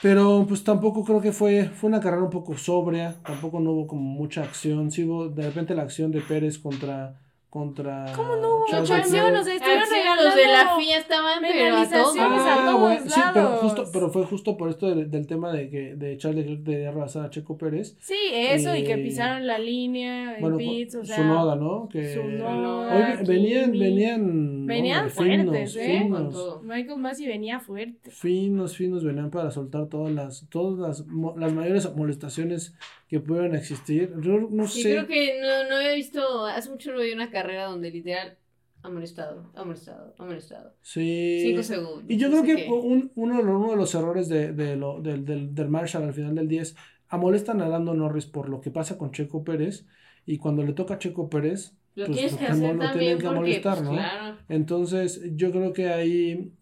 pero 0.02 0.44
pues 0.48 0.64
tampoco 0.64 1.04
creo 1.04 1.20
que 1.20 1.32
fue, 1.32 1.64
fue 1.68 1.88
una 1.88 2.00
carrera 2.00 2.22
un 2.24 2.30
poco 2.30 2.56
sobria. 2.56 3.16
Tampoco 3.24 3.60
no 3.60 3.72
hubo 3.72 3.86
como 3.86 4.02
mucha 4.02 4.42
acción. 4.44 4.90
Sí 4.90 5.04
hubo 5.04 5.28
de 5.28 5.42
repente 5.46 5.74
la 5.74 5.82
acción 5.82 6.10
de 6.10 6.20
Pérez 6.22 6.58
contra... 6.58 7.20
contra 7.50 8.06
¿Cómo 8.14 8.36
no 8.36 8.56
hubo 8.56 8.64
Charles 8.70 8.90
acción? 8.92 9.34
O 9.36 9.42
sea, 9.42 9.54
estuvieron 9.54 9.82
Acción, 9.82 9.98
regalando 9.98 10.24
los 10.24 10.34
de 10.36 10.46
la 10.46 10.76
FIA 10.76 10.98
estaban, 10.98 11.38
pero 11.42 11.76
a 11.76 11.88
todos. 11.90 12.14
penalizaciones 12.14 12.42
a 12.42 12.54
Ah, 12.54 12.64
todos 12.66 12.80
bueno, 12.80 13.00
sí, 13.10 13.20
pero 13.34 13.48
justo, 13.56 13.84
pero 13.92 14.10
fue 14.10 14.24
justo 14.24 14.56
por 14.56 14.70
esto 14.70 14.88
del, 14.94 15.10
del 15.10 15.26
tema 15.26 15.52
de 15.52 15.68
que 15.68 15.96
de 15.96 16.16
Charles 16.16 16.46
Leclerc 16.46 16.62
de 16.62 16.90
rebasar 16.92 17.26
a 17.26 17.30
Checo 17.30 17.58
Pérez. 17.58 17.96
Sí, 18.00 18.14
eso, 18.32 18.74
y 18.76 18.84
que 18.84 18.92
Eh, 18.92 18.98
pisaron 18.98 19.46
la 19.46 19.58
línea 19.58 20.36
en 20.36 20.40
Bueno, 20.40 20.56
pits, 20.58 20.94
o 20.94 21.04
sea. 21.04 21.16
su 21.16 21.24
noda, 21.24 21.56
¿no? 21.56 21.88
Que 21.88 22.16
Hoy 22.18 23.26
venían, 23.26 23.72
Kimi. 23.72 23.78
venían, 23.84 24.66
Venían 24.66 25.10
fuertes, 25.10 25.74
finos, 25.74 25.76
¿eh? 25.76 25.98
Con 26.02 26.16
finos, 26.16 26.32
todo. 26.34 26.62
Michael 26.62 26.98
Massey 26.98 27.26
venía 27.26 27.60
fuerte. 27.60 28.10
finos, 28.10 28.76
finos, 28.76 29.04
venían 29.04 29.30
para 29.30 29.50
soltar 29.50 29.86
todas 29.88 30.12
las, 30.12 30.46
todas 30.50 30.78
las, 30.78 31.06
mo- 31.06 31.34
las 31.36 31.52
mayores 31.52 31.94
molestaciones 31.96 32.74
que 33.10 33.20
pudieran 33.20 33.54
existir. 33.56 34.14
Yo 34.22 34.38
no 34.50 34.66
Sí, 34.68 34.82
sé. 34.82 34.90
creo 34.92 35.06
que 35.08 35.40
no, 35.40 35.68
no 35.68 35.76
había 35.76 35.92
visto, 35.94 36.46
hace 36.46 36.70
mucho 36.70 36.92
no 36.92 36.98
veía 36.98 37.14
una 37.14 37.30
carrera 37.30 37.64
donde 37.64 37.90
literal 37.90 38.38
amonestado, 38.82 39.50
amonestado, 39.54 40.14
amonestado. 40.18 40.74
Sí. 40.80 41.40
Cinco 41.42 41.62
segundos. 41.62 42.04
Y 42.08 42.16
yo 42.16 42.28
no 42.28 42.42
creo 42.42 42.56
que 42.56 42.68
un- 42.70 43.10
uno, 43.16 43.36
de 43.36 43.42
los- 43.42 43.56
uno 43.56 43.70
de 43.72 43.76
los 43.76 43.94
errores 43.94 44.28
de, 44.28 44.52
de 44.52 44.76
lo- 44.76 45.00
del, 45.02 45.24
del, 45.24 45.54
del 45.54 45.68
Marshall 45.68 46.04
al 46.04 46.14
final 46.14 46.34
del 46.36 46.48
10 46.48 46.76
amolestan 47.08 47.60
a 47.60 47.68
Lando 47.68 47.92
Norris 47.94 48.26
por 48.26 48.48
lo 48.48 48.60
que 48.60 48.70
pasa 48.70 48.96
con 48.96 49.10
Checo 49.10 49.42
Pérez 49.44 49.86
y 50.24 50.38
cuando 50.38 50.62
le 50.62 50.72
toca 50.72 50.94
a 50.94 50.98
Checo 50.98 51.28
Pérez, 51.28 51.74
Lo 51.96 52.06
pues, 52.06 52.16
tienes 52.16 52.32
lo 52.34 52.38
que 52.38 52.46
hacer 52.46 52.74
lo 52.76 52.82
también 52.84 52.92
tienen 53.00 53.18
que 53.18 53.24
porque, 53.24 53.40
molestar, 53.40 53.74
pues, 53.78 53.84
¿no? 53.88 53.92
claro. 53.96 54.36
entonces 54.48 55.20
yo 55.34 55.50
creo 55.50 55.72
que 55.72 55.88
ahí, 55.88 56.52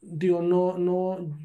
digo, 0.00 0.40
no, 0.40 0.78
no, 0.78 1.36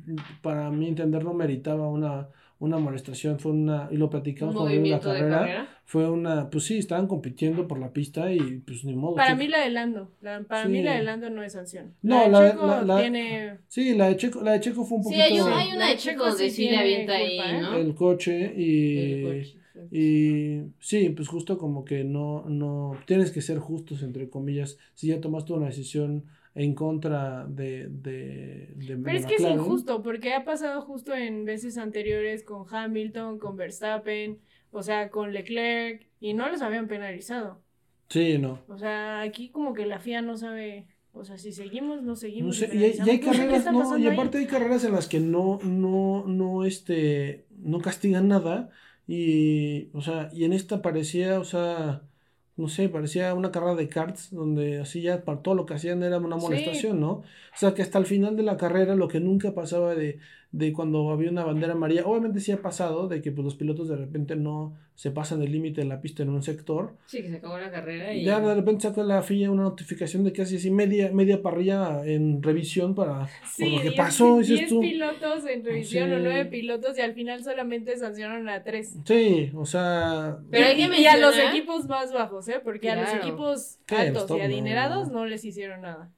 para 0.43 0.69
mi 0.69 0.87
entender 0.87 1.23
no 1.25 1.33
meritaba 1.33 1.89
una, 1.89 2.29
una 2.61 2.77
amonestación, 2.77 3.39
fue 3.39 3.51
una, 3.51 3.89
y 3.91 3.97
lo 3.97 4.09
platicamos 4.09 4.55
cuando 4.55 4.71
vimos 4.71 4.89
la 4.91 4.99
carrera, 4.99 5.39
carrera. 5.39 5.69
fue 5.83 6.09
una, 6.09 6.49
pues 6.49 6.63
sí, 6.65 6.77
estaban 6.77 7.07
compitiendo 7.07 7.67
por 7.67 7.79
la 7.79 7.91
pista 7.91 8.31
y 8.31 8.39
pues 8.65 8.85
ni 8.85 8.95
modo. 8.95 9.15
Para 9.15 9.31
Checo- 9.33 9.37
mí 9.39 9.47
la 9.47 9.59
de 9.61 9.69
Lando. 9.71 10.11
la- 10.21 10.41
para 10.43 10.65
Sí. 10.65 10.69
mí 10.71 10.83
la 10.83 10.93
de 10.93 11.03
Lando 11.03 11.29
no 11.31 11.41
es 11.43 11.53
sanción. 11.53 11.93
No, 12.03 12.27
la 12.29 12.39
de 12.41 12.51
Checo 12.51 12.67
la- 12.67 12.81
la- 12.83 13.01
tiene. 13.01 13.57
Sí, 13.67 13.95
la 13.95 14.07
de 14.09 14.15
Checo, 14.17 14.41
la 14.41 14.51
de 14.53 14.59
Checo 14.59 14.85
fue 14.85 14.97
un 14.99 15.03
poquito 15.03 15.23
hay, 15.23 15.31
Sí. 15.31 15.37
hay 15.39 15.67
una 15.69 15.77
La 15.79 15.85
de 15.87 15.91
de 15.93 15.97
Checo 15.97 16.35
de 16.35 16.49
sí 16.51 16.69
le 16.69 16.77
avienta 16.77 17.13
ahí, 17.13 17.39
¿eh? 17.39 17.61
¿no? 17.61 17.75
el 17.77 17.95
coche 17.95 18.53
y, 18.55 18.97
El 18.99 19.23
coche. 19.25 19.57
y 19.91 20.61
sí, 20.79 21.09
pues 21.09 21.27
justo 21.27 21.57
como 21.57 21.83
que 21.83 22.03
no, 22.03 22.45
no, 22.47 22.95
tienes 23.07 23.31
que 23.31 23.41
ser 23.41 23.57
justos 23.59 24.03
entre 24.03 24.29
comillas, 24.29 24.77
si 24.93 25.07
ya 25.07 25.19
tomaste 25.19 25.53
una 25.53 25.65
decisión 25.67 26.25
en 26.53 26.75
contra 26.75 27.45
de, 27.47 27.87
de, 27.89 28.73
de 28.75 28.97
Pero 28.97 29.17
es 29.17 29.25
que 29.25 29.35
es 29.35 29.45
injusto, 29.45 30.01
porque 30.03 30.33
ha 30.33 30.43
pasado 30.45 30.81
justo 30.81 31.13
en 31.15 31.45
veces 31.45 31.77
anteriores 31.77 32.43
con 32.43 32.65
Hamilton, 32.73 33.39
con 33.39 33.55
Verstappen, 33.57 34.41
o 34.71 34.83
sea, 34.83 35.09
con 35.09 35.33
Leclerc, 35.33 36.09
y 36.19 36.33
no 36.33 36.49
los 36.49 36.61
habían 36.61 36.87
penalizado. 36.87 37.63
Sí, 38.09 38.37
no. 38.37 38.67
O 38.67 38.77
sea, 38.77 39.21
aquí 39.21 39.51
como 39.51 39.73
que 39.73 39.85
la 39.85 39.99
FIA 39.99 40.21
no 40.21 40.37
sabe, 40.37 40.87
o 41.11 41.23
sea, 41.25 41.37
si 41.37 41.51
seguimos, 41.51 42.03
no 42.03 42.15
No 42.39 42.53
seguimos. 42.53 42.53
sé, 42.53 42.69
y 42.73 42.83
hay, 42.83 42.99
y 42.99 43.09
hay 43.09 43.19
qué 43.19 43.19
carreras, 43.19 43.69
no, 43.69 43.97
y 43.97 44.07
ahí. 44.07 44.07
aparte 44.07 44.39
hay 44.39 44.47
carreras 44.47 44.83
en 44.83 44.93
las 44.93 45.07
que 45.07 45.19
no, 45.19 45.59
no, 45.63 46.25
no, 46.27 46.65
este, 46.65 47.47
no 47.51 47.79
castigan 47.81 48.27
nada, 48.27 48.69
y, 49.07 49.89
o 49.93 50.01
sea, 50.01 50.29
y 50.33 50.45
en 50.45 50.53
esta 50.53 50.81
parecía, 50.81 51.39
o 51.39 51.43
sea, 51.43 52.09
no 52.57 52.67
sé, 52.67 52.89
parecía 52.89 53.33
una 53.33 53.51
carrera 53.51 53.75
de 53.75 53.89
karts, 53.89 54.31
donde 54.31 54.79
así 54.81 55.01
ya 55.01 55.23
para 55.23 55.41
todo 55.41 55.55
lo 55.55 55.65
que 55.65 55.73
hacían 55.75 56.03
era 56.03 56.17
una 56.19 56.37
Sí. 56.39 56.41
molestación, 56.45 56.99
¿no? 56.99 57.11
O 57.11 57.23
sea, 57.55 57.73
que 57.73 57.81
hasta 57.81 57.97
el 57.99 58.05
final 58.05 58.35
de 58.37 58.43
la 58.43 58.57
carrera, 58.57 58.95
lo 58.95 59.07
que 59.07 59.19
nunca 59.19 59.53
pasaba 59.53 59.95
de, 59.95 60.19
de 60.51 60.73
cuando 60.73 61.09
había 61.11 61.29
una 61.29 61.45
bandera 61.45 61.73
amarilla, 61.73 62.05
obviamente 62.05 62.39
sí 62.41 62.51
ha 62.51 62.61
pasado, 62.61 63.07
de 63.07 63.21
que 63.21 63.31
pues, 63.31 63.45
los 63.45 63.55
pilotos 63.55 63.87
de 63.87 63.95
repente 63.95 64.35
no 64.35 64.75
se 64.95 65.09
pasan 65.09 65.41
el 65.41 65.51
límite 65.51 65.81
de 65.81 65.87
la 65.87 66.01
pista 66.01 66.23
en 66.23 66.29
un 66.29 66.43
sector, 66.43 66.97
Sí, 67.05 67.21
que 67.21 67.29
se 67.29 67.37
acabó 67.37 67.57
la 67.57 67.71
carrera 67.71 68.13
y... 68.13 68.23
ya 68.25 68.39
de 68.41 68.53
repente 68.53 68.81
saca 68.83 69.01
la 69.03 69.21
FIA 69.23 69.49
una 69.49 69.63
notificación 69.63 70.23
de 70.25 70.33
casi 70.33 70.57
así 70.57 70.69
media, 70.69 71.09
media 71.13 71.41
parrilla 71.41 72.05
en 72.05 72.43
revisión 72.43 72.93
para 72.93 73.27
Sí, 73.49 73.63
por 73.63 73.71
lo 73.73 73.81
que 73.81 73.89
diez- 73.91 73.97
pasó, 73.97 74.37
dices 74.39 74.57
diez 74.57 74.69
tú. 74.69 74.81
pilotos 74.81 75.45
en 75.45 75.63
revisión 75.63 76.11
o 76.11 76.19
nueve 76.19 76.45
pilotos 76.45 76.97
y 76.97 77.01
al 77.01 77.13
final 77.13 77.43
solamente 77.43 77.97
sancionaron 77.97 78.47
a 78.49 78.61
tres. 78.63 78.95
Sí, 79.05 79.51
o 79.55 79.65
sea, 79.65 80.37
Pero 80.51 80.65
hay 80.67 80.75
que 80.75 81.01
y 81.01 81.05
a 81.05 81.17
los 81.17 81.35
equipos 81.37 81.87
más 81.87 82.11
bajos, 82.13 82.47
¿eh? 82.49 82.59
Porque 82.63 82.89
a 82.91 82.95
los 83.01 83.13
equipos 83.13 83.79
Sí, 83.87 83.95
altos 83.95 84.29
y 84.37 84.41
adinerados 84.41 85.07
no. 85.07 85.19
no 85.21 85.25
les 85.25 85.43
hicieron 85.45 85.81
nada. 85.81 86.11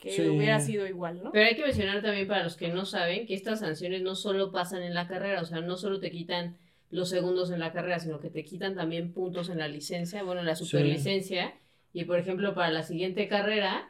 Que 0.00 0.10
Sí. 0.10 0.22
hubiera 0.28 0.60
sido 0.60 0.86
igual, 0.86 1.22
¿no? 1.22 1.32
Pero 1.32 1.46
hay 1.46 1.56
que 1.56 1.62
mencionar 1.62 2.02
también 2.02 2.26
para 2.28 2.42
los 2.44 2.56
que 2.56 2.68
no 2.68 2.84
saben 2.84 3.26
que 3.26 3.34
estas 3.34 3.60
sanciones 3.60 4.02
no 4.02 4.14
solo 4.14 4.52
pasan 4.52 4.82
en 4.82 4.94
la 4.94 5.08
carrera, 5.08 5.40
o 5.40 5.44
sea, 5.44 5.60
no 5.60 5.76
solo 5.76 6.00
te 6.00 6.10
quitan 6.10 6.56
los 6.90 7.08
segundos 7.08 7.50
en 7.50 7.58
la 7.60 7.72
carrera, 7.72 7.98
sino 7.98 8.20
que 8.20 8.30
te 8.30 8.44
quitan 8.44 8.74
también 8.74 9.12
puntos 9.12 9.48
en 9.48 9.58
la 9.58 9.68
licencia, 9.68 10.22
bueno, 10.22 10.40
en 10.40 10.46
la 10.46 10.54
superlicencia. 10.56 11.54
Y 11.92 12.04
por 12.04 12.18
ejemplo, 12.18 12.54
para 12.54 12.70
la 12.70 12.82
siguiente 12.82 13.26
carrera, 13.26 13.88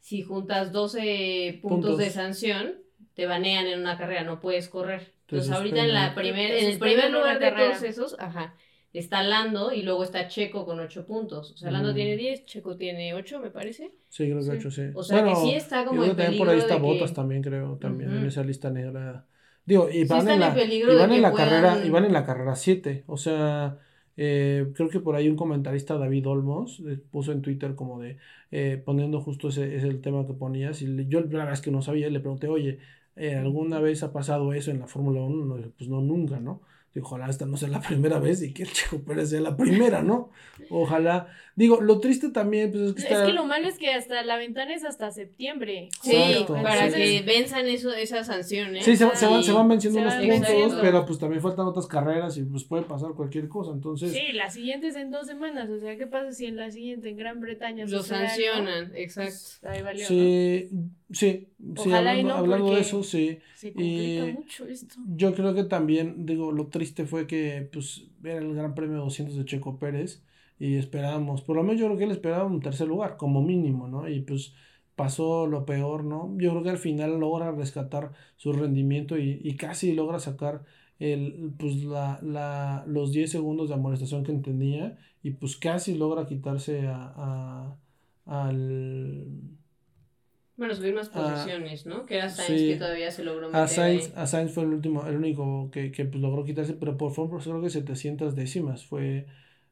si 0.00 0.22
juntas 0.22 0.72
12 0.72 1.58
puntos, 1.60 1.90
Puntos. 1.90 1.98
de 1.98 2.10
sanción, 2.10 2.74
te 3.14 3.26
banean 3.26 3.66
en 3.66 3.80
una 3.80 3.98
carrera, 3.98 4.22
no 4.24 4.40
puedes 4.40 4.68
correr. 4.68 5.12
Te 5.26 5.36
Entonces, 5.36 5.52
ahorita 5.52 5.80
en 5.84 5.92
la 5.94 6.14
primer, 6.14 6.52
en 6.52 6.66
el 6.70 6.78
primer 6.78 7.10
lugar 7.10 7.38
de 7.38 7.50
todos 7.52 7.82
esos, 7.82 8.16
ajá, 8.18 8.54
está 8.92 9.22
Lando 9.22 9.72
y 9.72 9.82
luego 9.82 10.02
está 10.02 10.26
Checo 10.28 10.64
con 10.66 10.80
8 10.80 11.06
puntos. 11.06 11.52
O 11.52 11.56
sea, 11.56 11.70
Lando 11.70 11.92
Mm. 11.92 11.94
tiene 11.94 12.16
10, 12.16 12.44
Checo 12.46 12.76
tiene 12.76 13.14
8, 13.14 13.38
me 13.40 13.50
parece. 13.50 13.92
sí, 14.08 14.24
creo 14.24 14.38
que 14.38 14.42
Sí. 14.44 14.50
ha 14.50 14.54
hecho 14.54 14.70
sí. 14.70 14.82
O 14.94 15.02
sea, 15.02 15.24
que 15.24 15.36
sí 15.36 15.52
está 15.54 15.84
como 15.84 16.02
en 16.04 16.16
también 16.16 16.38
por 16.38 16.48
ahí 16.48 16.58
está 16.58 16.76
que- 16.76 16.82
Botas 16.82 17.14
también, 17.14 17.42
creo, 17.42 17.76
también 17.76 18.10
en 18.16 18.26
esa 18.26 18.42
lista 18.42 18.70
negra. 18.70 19.26
Digo, 19.64 19.88
y 19.88 20.04
van 20.04 20.28
en 20.28 20.40
la, 20.40 20.48
en 20.60 20.72
y 20.72 20.82
van 20.96 21.12
en 21.12 21.22
la 21.22 21.32
carrera, 21.32 21.84
y 21.84 21.90
van 21.90 22.04
en 22.04 22.12
la 22.12 22.24
carrera 22.24 22.56
7, 22.56 23.04
o 23.06 23.16
sea, 23.16 23.78
eh, 24.16 24.66
creo 24.74 24.88
que 24.88 24.98
por 25.00 25.14
ahí 25.14 25.28
un 25.28 25.36
comentarista, 25.36 25.96
David 25.96 26.26
Olmos, 26.26 26.82
eh, 26.88 26.98
puso 27.10 27.30
en 27.30 27.42
Twitter 27.42 27.74
como 27.76 28.00
de, 28.00 28.16
eh, 28.50 28.82
poniendo 28.84 29.20
justo 29.20 29.48
ese, 29.48 29.76
ese 29.76 29.86
el 29.86 30.00
tema 30.00 30.26
que 30.26 30.32
ponías, 30.32 30.82
y 30.82 30.88
le- 30.88 31.06
yo 31.06 31.20
la 31.20 31.26
verdad 31.28 31.52
es 31.52 31.60
que 31.60 31.70
no 31.70 31.82
sabía, 31.82 32.08
y 32.08 32.10
le 32.10 32.20
pregunté, 32.20 32.48
oye, 32.48 32.78
eh, 33.16 33.36
¿alguna 33.36 33.78
vez 33.80 34.02
ha 34.02 34.12
pasado 34.12 34.52
eso 34.52 34.70
en 34.72 34.80
la 34.80 34.86
Fórmula 34.88 35.20
1? 35.20 35.44
No, 35.56 35.70
pues 35.78 35.88
no, 35.88 36.00
nunca, 36.00 36.40
¿no? 36.40 36.62
Digo, 36.94 37.06
ojalá 37.06 37.28
esta 37.30 37.46
no 37.46 37.56
sea 37.56 37.68
la 37.68 37.80
primera 37.88 38.18
vez 38.18 38.42
y 38.42 38.52
que 38.52 38.64
el 38.64 38.72
Checo 38.72 38.98
Pérez 39.02 39.30
sea 39.30 39.40
la 39.40 39.56
primera, 39.56 40.02
¿no? 40.02 40.30
Ojalá. 40.70 41.28
Digo, 41.56 41.80
lo 41.80 42.00
triste 42.00 42.30
también, 42.30 42.70
pues 42.70 42.82
es 42.82 42.94
que 42.94 43.00
Es 43.02 43.04
está... 43.10 43.26
que 43.26 43.32
lo 43.32 43.44
malo 43.44 43.68
es 43.68 43.76
que 43.76 43.92
hasta 43.92 44.22
la 44.22 44.36
ventana 44.36 44.72
es 44.74 44.84
hasta 44.84 45.10
septiembre. 45.10 45.88
Sí, 46.02 46.12
Exacto. 46.16 46.54
para 46.54 46.88
que 46.90 47.22
venzan 47.22 47.66
eso, 47.66 47.92
esas 47.92 48.26
sanciones. 48.28 48.84
Sí, 48.84 48.96
se, 48.96 49.14
se 49.14 49.26
van, 49.26 49.40
Y- 49.40 49.44
se 49.44 49.52
van 49.52 49.68
venciendo 49.68 49.98
se 49.98 50.02
unos 50.04 50.14
van 50.16 50.22
puntos, 50.28 50.40
venciendo. 50.48 50.78
pero 50.80 51.04
pues 51.06 51.18
también 51.18 51.42
faltan 51.42 51.66
otras 51.66 51.86
carreras 51.86 52.36
y 52.38 52.42
pues 52.44 52.64
puede 52.64 52.84
pasar 52.84 53.10
cualquier 53.12 53.48
cosa. 53.48 53.72
Entonces, 53.72 54.12
Sí, 54.12 54.32
la 54.32 54.48
siguiente 54.50 54.86
es 54.88 54.96
en 54.96 55.10
dos 55.10 55.26
semanas. 55.26 55.68
O 55.68 55.78
sea, 55.78 55.96
¿qué 55.98 56.06
pasa 56.06 56.32
si 56.32 56.46
en 56.46 56.56
la 56.56 56.70
siguiente 56.70 57.10
en 57.10 57.16
Gran 57.16 57.40
Bretaña 57.40 57.84
Lo 57.86 57.98
algo? 57.98 58.02
sancionan, 58.04 58.92
exacto. 58.94 59.30
Pues, 59.30 59.60
ahí 59.64 59.82
valió, 59.82 60.02
¿no? 60.02 60.08
sí, 60.08 60.68
sí, 61.12 61.48
sí, 61.76 61.88
y 61.88 61.92
hablando, 61.92 62.28
no, 62.28 62.34
hablando 62.34 62.74
de 62.74 62.80
eso, 62.80 63.02
sí. 63.02 63.38
Se 63.54 63.72
complica 63.74 64.26
Y- 64.28 64.32
mucho 64.32 64.66
esto. 64.66 64.94
Yo 65.14 65.34
creo 65.34 65.52
que 65.54 65.64
también, 65.64 66.24
digo, 66.24 66.50
lo 66.52 66.68
triste 66.68 66.79
fue 67.06 67.26
que 67.26 67.68
pues 67.72 68.08
era 68.24 68.38
el 68.38 68.54
Gran 68.54 68.74
Premio 68.74 68.98
200 68.98 69.36
de 69.36 69.44
Checo 69.44 69.78
Pérez 69.78 70.22
y 70.58 70.76
esperábamos, 70.76 71.42
por 71.42 71.56
lo 71.56 71.62
menos 71.62 71.80
yo 71.80 71.86
creo 71.86 71.98
que 71.98 72.04
él 72.04 72.10
esperaba 72.10 72.44
un 72.44 72.60
tercer 72.60 72.88
lugar, 72.88 73.16
como 73.16 73.42
mínimo, 73.42 73.88
¿no? 73.88 74.08
Y 74.08 74.20
pues 74.20 74.54
pasó 74.96 75.46
lo 75.46 75.64
peor, 75.64 76.04
¿no? 76.04 76.34
Yo 76.38 76.50
creo 76.50 76.62
que 76.62 76.70
al 76.70 76.78
final 76.78 77.18
logra 77.18 77.50
rescatar 77.52 78.12
su 78.36 78.52
rendimiento 78.52 79.16
y, 79.18 79.56
casi 79.56 79.92
logra 79.94 80.18
sacar 80.18 80.64
el, 80.98 81.54
pues 81.58 81.76
la, 81.84 82.18
la, 82.22 82.84
los 82.86 83.12
10 83.12 83.30
segundos 83.30 83.68
de 83.68 83.74
amonestación 83.76 84.24
que 84.24 84.32
tenía 84.34 84.98
y 85.22 85.30
pues 85.32 85.56
casi 85.56 85.94
logra 85.96 86.26
quitarse 86.26 86.86
a, 86.88 87.14
a- 87.16 87.78
al, 88.26 89.24
Bueno, 90.60 90.74
subir 90.74 90.94
más 90.94 91.10
Ah, 91.14 91.22
posiciones, 91.22 91.86
¿no? 91.86 92.04
Que 92.04 92.16
era 92.18 92.28
Sainz 92.28 92.60
sí. 92.60 92.68
que 92.68 92.76
todavía 92.76 93.10
se 93.10 93.24
logró 93.24 93.48
meter 93.48 93.62
A 93.62 93.66
Sainz, 93.66 94.12
a 94.14 94.26
Sainz 94.26 94.52
fue 94.52 94.64
el 94.64 94.74
último, 94.74 95.06
el 95.06 95.16
único 95.16 95.70
que, 95.70 95.90
que, 95.90 96.04
pues, 96.04 96.20
logró 96.20 96.44
quitarse, 96.44 96.74
pero 96.74 96.98
por 96.98 97.14
por 97.14 97.42
creo 97.42 97.62
que 97.62 97.70
700 97.70 98.36
décimas 98.36 98.84
fue 98.84 99.26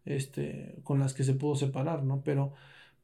este 0.06 0.76
con 0.84 0.98
las 0.98 1.12
que 1.12 1.24
se 1.24 1.34
pudo 1.34 1.56
separar, 1.56 2.04
¿no? 2.04 2.22
Pero 2.24 2.54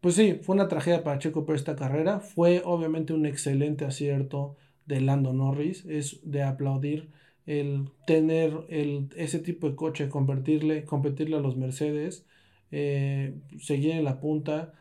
pues 0.00 0.14
sí, 0.14 0.40
fue 0.42 0.54
una 0.54 0.68
tragedia 0.68 1.04
para 1.04 1.18
Checo 1.18 1.44
por 1.44 1.56
esta 1.56 1.76
carrera, 1.76 2.20
fue 2.20 2.62
obviamente 2.64 3.12
un 3.12 3.26
excelente 3.26 3.84
acierto 3.84 4.56
de 4.86 5.00
Lando 5.02 5.32
Norris, 5.34 5.84
es 5.86 6.20
de 6.30 6.42
aplaudir 6.42 7.10
el 7.46 7.90
tener 8.06 8.64
el, 8.70 9.10
ese 9.16 9.38
tipo 9.40 9.68
de 9.68 9.76
coche, 9.76 10.08
convertirle, 10.08 10.84
competirle 10.86 11.36
a 11.36 11.40
los 11.40 11.56
Mercedes, 11.56 12.26
eh, 12.70 13.34
seguir 13.60 13.92
en 13.92 14.04
la 14.04 14.20
punta, 14.20 14.72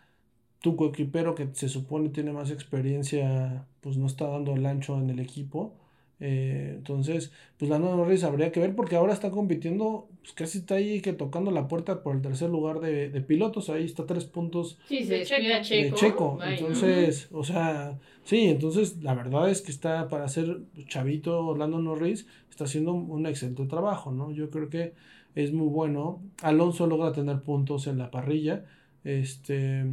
tu 0.64 0.78
coequipero 0.78 1.36
que 1.36 1.50
se 1.52 1.68
supone 1.68 2.08
tiene 2.08 2.32
más 2.32 2.50
experiencia, 2.50 3.68
pues 3.82 3.98
no 3.98 4.08
está 4.08 4.30
dando 4.30 4.54
el 4.54 4.66
ancho 4.66 4.98
en 4.98 5.10
el 5.10 5.20
equipo. 5.20 5.74
Eh, 6.22 6.76
entonces, 6.78 7.34
pues 7.58 7.70
Lando 7.70 7.94
Norris 7.98 8.24
habría 8.24 8.50
que 8.54 8.62
ver 8.62 8.74
porque 8.74 8.96
ahora 8.96 9.12
está 9.12 9.30
compitiendo, 9.30 10.08
pues 10.22 10.32
casi 10.32 10.60
está 10.60 10.76
ahí 10.76 11.02
que 11.02 11.12
tocando 11.12 11.52
la 11.52 11.68
puerta 11.68 12.02
por 12.02 12.16
el 12.16 12.22
tercer 12.22 12.50
lugar 12.50 12.80
de, 12.80 13.10
de 13.10 13.20
pilotos, 13.20 13.70
ahí 13.70 13.84
está 13.84 14.06
tres 14.06 14.24
puntos 14.24 14.80
Sí, 14.88 15.04
se 15.04 15.16
de 15.16 15.26
Checo. 15.26 15.62
Checo. 15.64 15.84
de 15.84 15.92
Checo. 15.96 16.38
Ay, 16.40 16.52
¿no? 16.62 16.68
entonces, 16.68 17.28
o 17.34 17.44
sea, 17.44 18.00
sí, 18.24 18.46
entonces 18.46 19.04
la 19.04 19.16
verdad 19.16 19.50
es 19.50 19.62
que 19.62 19.72
está 19.72 20.08
para 20.08 20.30
ser 20.30 20.62
chavito 20.88 21.58
Lando 21.58 21.80
Norris, 21.80 22.26
está 22.50 22.64
haciendo 22.64 22.94
un 22.94 23.26
excelente 23.26 23.66
trabajo, 23.66 24.14
¿no? 24.14 24.32
Yo 24.32 24.50
creo 24.50 24.70
que 24.70 24.94
es 25.36 25.52
muy 25.52 25.68
bueno. 25.68 26.22
Alonso 26.42 26.88
logra 26.88 27.12
tener 27.12 27.42
puntos 27.42 27.86
en 27.88 27.98
la 27.98 28.12
parrilla. 28.12 28.64
Este, 29.04 29.84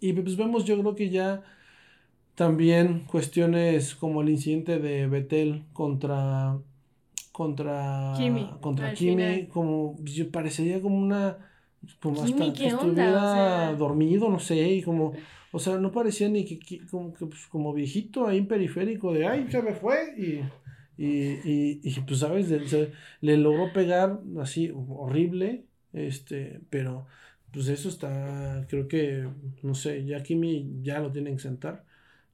y 0.00 0.12
pues 0.12 0.36
vemos, 0.36 0.64
yo 0.64 0.78
creo 0.80 0.94
que 0.94 1.10
ya 1.10 1.42
también 2.34 3.00
cuestiones 3.06 3.94
como 3.94 4.22
el 4.22 4.28
incidente 4.30 4.78
de 4.78 5.06
Betel 5.08 5.64
contra 5.72 6.56
contra 7.32 8.14
Kimi, 8.16 8.50
contra 8.60 8.88
al 8.88 8.94
Kimi, 8.94 9.12
final. 9.22 9.48
como 9.48 9.96
yo 10.04 10.30
parecería 10.30 10.80
como 10.80 10.96
una 10.98 11.38
como 12.00 12.24
Kimi, 12.24 12.42
hasta 12.48 12.52
que 12.52 12.66
estuviera 12.68 13.16
O 13.16 13.34
sea- 13.34 13.74
dormido, 13.76 14.28
no 14.28 14.38
sé, 14.40 14.68
y 14.74 14.82
como 14.82 15.12
o 15.50 15.58
sea, 15.58 15.78
no 15.78 15.90
parecía 15.92 16.28
ni 16.28 16.44
que, 16.44 16.58
que- 16.58 16.84
como 16.90 17.14
que 17.14 17.24
pues, 17.26 17.46
como 17.46 17.72
viejito 17.72 18.26
ahí 18.26 18.38
en 18.38 18.46
periférico 18.48 19.12
de 19.12 19.26
ay, 19.26 19.46
se 19.50 19.62
me 19.62 19.72
fue 19.74 20.14
y 20.18 20.40
y, 21.00 21.06
y, 21.48 21.80
y, 21.84 22.00
pues 22.00 22.18
sabes, 22.18 22.50
le, 22.50 22.66
se- 22.68 22.90
le 23.20 23.36
logró 23.36 23.72
pegar 23.72 24.18
así 24.40 24.72
horrible, 24.74 25.64
este, 25.92 26.60
pero 26.70 27.06
pues 27.52 27.68
eso 27.68 27.88
está, 27.88 28.66
creo 28.68 28.88
que, 28.88 29.28
no 29.62 29.74
sé, 29.74 30.04
ya 30.04 30.22
Kimi 30.22 30.80
ya 30.82 31.00
lo 31.00 31.10
tienen 31.10 31.36
que 31.36 31.42
sentar. 31.42 31.84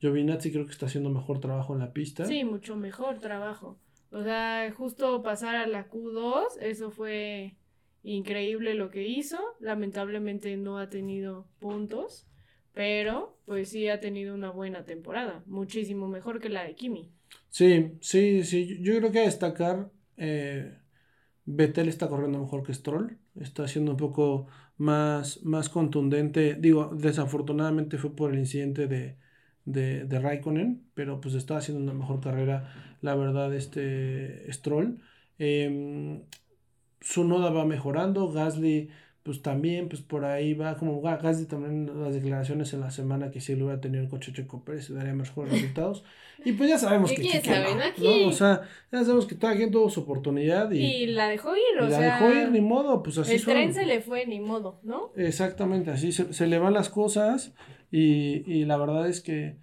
Giovinazzi 0.01 0.51
creo 0.51 0.67
que 0.67 0.73
está 0.73 0.87
haciendo 0.87 1.11
mejor 1.11 1.41
trabajo 1.41 1.73
en 1.73 1.81
la 1.81 1.93
pista. 1.93 2.25
Sí, 2.25 2.45
mucho 2.45 2.77
mejor 2.77 3.21
trabajo. 3.21 3.79
O 4.11 4.23
sea, 4.23 4.73
justo 4.77 5.23
pasar 5.23 5.57
a 5.57 5.67
la 5.67 5.89
Q2, 5.89 6.59
eso 6.61 6.91
fue 6.91 7.57
increíble 8.03 8.75
lo 8.75 8.91
que 8.91 9.09
hizo. 9.09 9.39
Lamentablemente 9.61 10.57
no 10.57 10.79
ha 10.79 10.91
tenido 10.91 11.47
puntos, 11.59 12.27
pero 12.73 13.39
pues 13.47 13.71
sí 13.71 13.89
ha 13.89 14.01
tenido 14.01 14.35
una 14.35 14.51
buena 14.51 14.85
temporada, 14.85 15.43
muchísimo 15.47 16.07
mejor 16.09 16.41
que 16.41 16.49
la 16.49 16.65
de 16.65 16.75
Kimi. 16.75 17.11
Sí, 17.49 17.93
sí, 18.01 18.45
sí, 18.45 18.79
yo 18.83 18.97
creo 18.99 19.11
que 19.11 19.21
a 19.21 19.23
destacar, 19.23 19.91
eh, 20.17 20.77
Vettel 21.45 21.89
está 21.89 22.09
corriendo 22.09 22.39
mejor 22.41 22.63
que 22.65 22.75
Stroll, 22.75 23.19
está 23.41 23.67
siendo 23.69 23.93
un 23.93 23.97
poco 23.97 24.47
más, 24.77 25.43
más 25.45 25.69
contundente, 25.69 26.55
digo, 26.55 26.91
desafortunadamente 26.95 27.99
fue 27.99 28.15
por 28.17 28.33
el 28.33 28.39
incidente 28.39 28.87
de, 28.89 29.17
de, 29.65 30.05
de 30.05 30.19
Raikkonen, 30.21 30.91
pero 30.95 31.21
pues 31.21 31.35
está 31.35 31.57
haciendo 31.59 31.83
una 31.83 31.95
mejor 31.95 32.21
carrera, 32.21 32.97
la 33.01 33.15
verdad, 33.15 33.55
este 33.55 34.51
Stroll. 34.53 35.01
Eh, 35.39 36.23
su 37.01 37.25
noda 37.25 37.51
va 37.51 37.65
mejorando, 37.67 38.33
Gasly 38.33 38.91
pues 39.25 39.41
también, 39.41 39.89
pues 39.89 40.03
por 40.03 40.27
ahí 40.27 40.53
va, 40.53 40.77
como 40.77 41.01
Gasly 41.01 41.47
también 41.47 41.91
las 42.03 42.15
declaraciones 42.15 42.75
en 42.75 42.81
la 42.81 42.91
semana 42.91 43.31
que 43.31 43.41
si 43.41 43.57
lo 43.57 43.65
hubiera 43.65 43.81
tenido 43.81 44.03
el 44.05 44.11
coche 44.11 44.35
Checo 44.35 44.63
Pérez 44.65 44.93
daría 44.93 45.15
mejores 45.15 45.51
resultados. 45.55 46.05
Y 46.45 46.53
pues 46.53 46.69
ya 46.69 46.77
sabemos 46.79 47.11
que, 47.11 47.23
quién 47.23 47.43
sabe, 47.43 47.73
aquí? 47.83 48.23
¿no? 48.23 48.29
O 48.29 48.33
sea, 48.33 48.61
ya 48.93 49.01
sabemos 49.01 49.25
que 49.25 49.39
cada 49.39 49.57
quien 49.57 49.71
tuvo 49.71 49.89
su 49.89 50.01
oportunidad 50.01 50.71
y, 50.73 50.79
y 50.85 51.07
la 51.07 51.29
dejó 51.29 51.57
ir, 51.57 51.81
o 51.81 51.89
la 51.89 51.99
sea. 51.99 52.21
dejó 52.21 52.39
ir, 52.39 52.51
ni 52.51 52.61
modo, 52.61 53.03
pues 53.03 53.17
así 53.17 53.33
El 53.33 53.41
son. 53.41 53.55
tren 53.55 53.73
se 53.73 53.87
le 53.87 54.03
fue, 54.03 54.27
ni 54.27 54.41
modo, 54.41 54.79
¿no? 54.83 55.11
Exactamente, 55.17 55.91
así 55.91 56.13
se, 56.13 56.35
se 56.35 56.47
le 56.47 56.59
van 56.59 56.75
las 56.75 56.91
cosas 56.91 57.55
y, 57.91 58.43
y 58.47 58.67
la 58.67 58.77
verdad 58.77 59.09
es 59.09 59.23
que, 59.23 59.57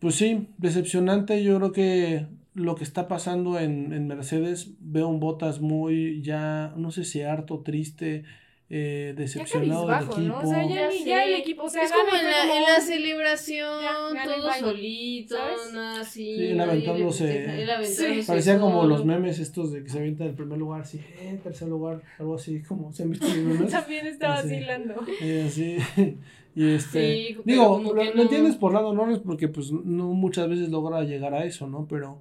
pues 0.00 0.16
sí, 0.16 0.48
decepcionante, 0.58 1.42
yo 1.42 1.56
creo 1.56 1.72
que 1.72 2.26
lo 2.52 2.74
que 2.74 2.84
está 2.84 3.08
pasando 3.08 3.58
en, 3.58 3.94
en 3.94 4.06
Mercedes, 4.06 4.72
veo 4.80 5.08
un 5.08 5.18
Botas 5.20 5.60
muy 5.62 6.20
ya, 6.20 6.74
no 6.76 6.90
sé 6.90 7.04
si 7.04 7.22
harto, 7.22 7.60
triste, 7.62 8.24
eh, 8.68 9.14
decepcionado 9.16 9.86
del 9.86 9.96
equipo. 10.04 10.18
¿no? 10.20 10.38
O 10.38 10.46
sea, 10.46 10.66
ya, 10.68 10.90
ya 11.04 11.24
el 11.24 11.34
equipo, 11.34 11.62
o 11.64 11.68
sea, 11.68 11.84
es 11.84 11.92
como 11.92 12.16
en 12.16 12.24
la, 12.24 12.40
como 12.42 12.54
en 12.56 12.62
la 12.64 12.80
celebración, 12.80 13.80
Ya, 13.82 13.92
gana 13.92 14.24
y 14.24 14.26
todo 14.40 14.48
bye. 14.50 14.58
solito, 14.60 15.36
¿Sabes? 15.36 15.72
nada 15.72 16.00
así. 16.00 16.34
Sí, 16.36 16.52
le 16.54 16.62
aventándose- 16.64 17.44
aventándose 17.74 18.24
Parecía 18.26 18.58
como 18.58 18.84
los 18.84 19.04
memes 19.04 19.38
estos 19.38 19.72
de 19.72 19.84
que 19.84 19.88
se 19.90 19.98
avientan 19.98 20.26
en 20.26 20.30
el 20.30 20.36
primer 20.36 20.58
lugar, 20.58 20.80
así, 20.80 20.98
eh, 21.20 21.38
tercer 21.42 21.68
lugar, 21.68 22.02
algo 22.18 22.34
así, 22.34 22.60
como 22.62 22.92
se 22.92 23.04
han 23.04 23.10
visto 23.10 23.26
los 23.28 23.36
memes. 23.36 23.70
También 23.70 24.06
estaba 24.06 24.42
Sí. 24.42 24.48
vacilando. 24.48 24.94
Eh, 25.20 25.44
así, 25.46 25.76
y 26.56 26.68
este, 26.70 27.14
Sí, 27.34 27.36
digo, 27.44 27.80
lo, 27.84 27.94
que 27.94 28.04
lo 28.06 28.14
no- 28.16 28.22
entiendes 28.22 28.56
por 28.56 28.72
lado 28.72 28.92
Norris 28.92 29.18
porque 29.20 29.46
pues 29.46 29.70
no 29.70 30.08
muchas 30.08 30.48
veces 30.48 30.70
logra 30.70 31.02
llegar 31.04 31.34
a 31.34 31.44
eso, 31.44 31.68
¿no? 31.68 31.86
Pero, 31.88 32.18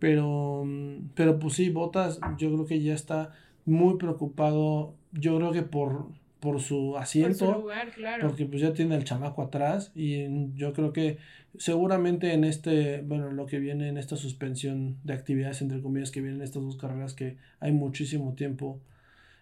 pero, 0.00 0.64
mm, 0.66 1.10
pero 1.14 1.38
pues 1.38 1.54
sí, 1.54 1.70
Botas, 1.70 2.18
yo 2.36 2.52
creo 2.52 2.66
que 2.66 2.80
ya 2.82 2.94
está 2.94 3.32
muy 3.64 3.96
preocupado, 3.96 4.94
yo 5.14 5.36
creo 5.36 5.52
que 5.52 5.62
por, 5.62 6.08
por 6.40 6.60
su 6.60 6.92
Por 6.92 6.92
su 6.92 6.96
asiento, 6.98 7.52
lugar, 7.52 7.90
claro. 7.92 8.26
porque 8.28 8.46
pues 8.46 8.60
ya 8.60 8.74
tiene 8.74 8.96
el 8.96 9.04
chamaco 9.04 9.42
atrás 9.42 9.92
y 9.94 10.52
yo 10.54 10.72
creo 10.72 10.92
que 10.92 11.18
seguramente 11.56 12.32
en 12.34 12.44
este, 12.44 13.00
bueno, 13.02 13.30
lo 13.30 13.46
que 13.46 13.58
viene 13.58 13.88
en 13.88 13.96
esta 13.96 14.16
suspensión 14.16 14.98
de 15.04 15.14
actividades, 15.14 15.62
entre 15.62 15.80
comillas, 15.80 16.10
que 16.10 16.20
vienen 16.20 16.42
estas 16.42 16.62
dos 16.62 16.76
carreras 16.76 17.14
que 17.14 17.36
hay 17.60 17.72
muchísimo 17.72 18.34
tiempo 18.34 18.80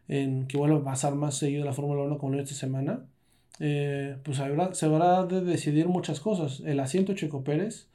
en 0.08 0.46
que 0.46 0.58
vuelva 0.58 0.78
a 0.78 0.84
pasar 0.84 1.14
más 1.14 1.36
seguido 1.36 1.64
la 1.64 1.72
Fórmula 1.72 2.02
1 2.02 2.18
como 2.18 2.34
lo 2.34 2.42
esta 2.42 2.54
semana, 2.54 3.04
eh, 3.60 4.16
pues 4.24 4.40
habrá, 4.40 4.74
se 4.74 4.86
habrá 4.86 5.24
de 5.26 5.40
decidir 5.40 5.88
muchas 5.88 6.20
cosas. 6.20 6.62
El 6.64 6.80
asiento 6.80 7.14
Checo 7.14 7.44
Pérez, 7.44 7.88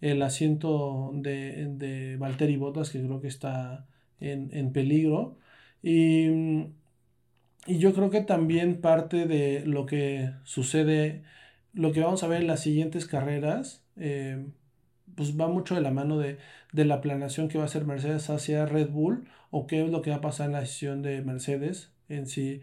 el 0.00 0.22
asiento 0.22 1.10
de, 1.14 1.66
de 1.76 2.16
Valtteri 2.16 2.56
Bottas, 2.56 2.90
que 2.90 3.00
creo 3.02 3.20
que 3.20 3.28
está 3.28 3.86
en, 4.20 4.50
en 4.52 4.72
peligro. 4.72 5.36
Y, 5.82 6.28
mm, 6.28 6.66
y 7.68 7.78
yo 7.78 7.92
creo 7.94 8.10
que 8.10 8.20
también 8.22 8.80
parte 8.80 9.26
de 9.26 9.62
lo 9.66 9.86
que 9.86 10.32
sucede, 10.44 11.22
lo 11.72 11.92
que 11.92 12.00
vamos 12.00 12.22
a 12.22 12.28
ver 12.28 12.40
en 12.40 12.46
las 12.48 12.60
siguientes 12.60 13.06
carreras, 13.06 13.84
eh, 13.96 14.46
pues 15.14 15.38
va 15.38 15.48
mucho 15.48 15.74
de 15.74 15.80
la 15.80 15.90
mano 15.90 16.18
de, 16.18 16.38
de 16.72 16.84
la 16.84 17.00
planeación 17.00 17.48
que 17.48 17.58
va 17.58 17.64
a 17.64 17.66
hacer 17.66 17.84
Mercedes 17.84 18.30
hacia 18.30 18.66
Red 18.66 18.90
Bull 18.90 19.28
o 19.50 19.66
qué 19.66 19.84
es 19.84 19.90
lo 19.90 20.02
que 20.02 20.10
va 20.10 20.16
a 20.16 20.20
pasar 20.20 20.46
en 20.46 20.52
la 20.52 20.60
decisión 20.60 21.02
de 21.02 21.22
Mercedes 21.22 21.92
en 22.08 22.26
si 22.26 22.60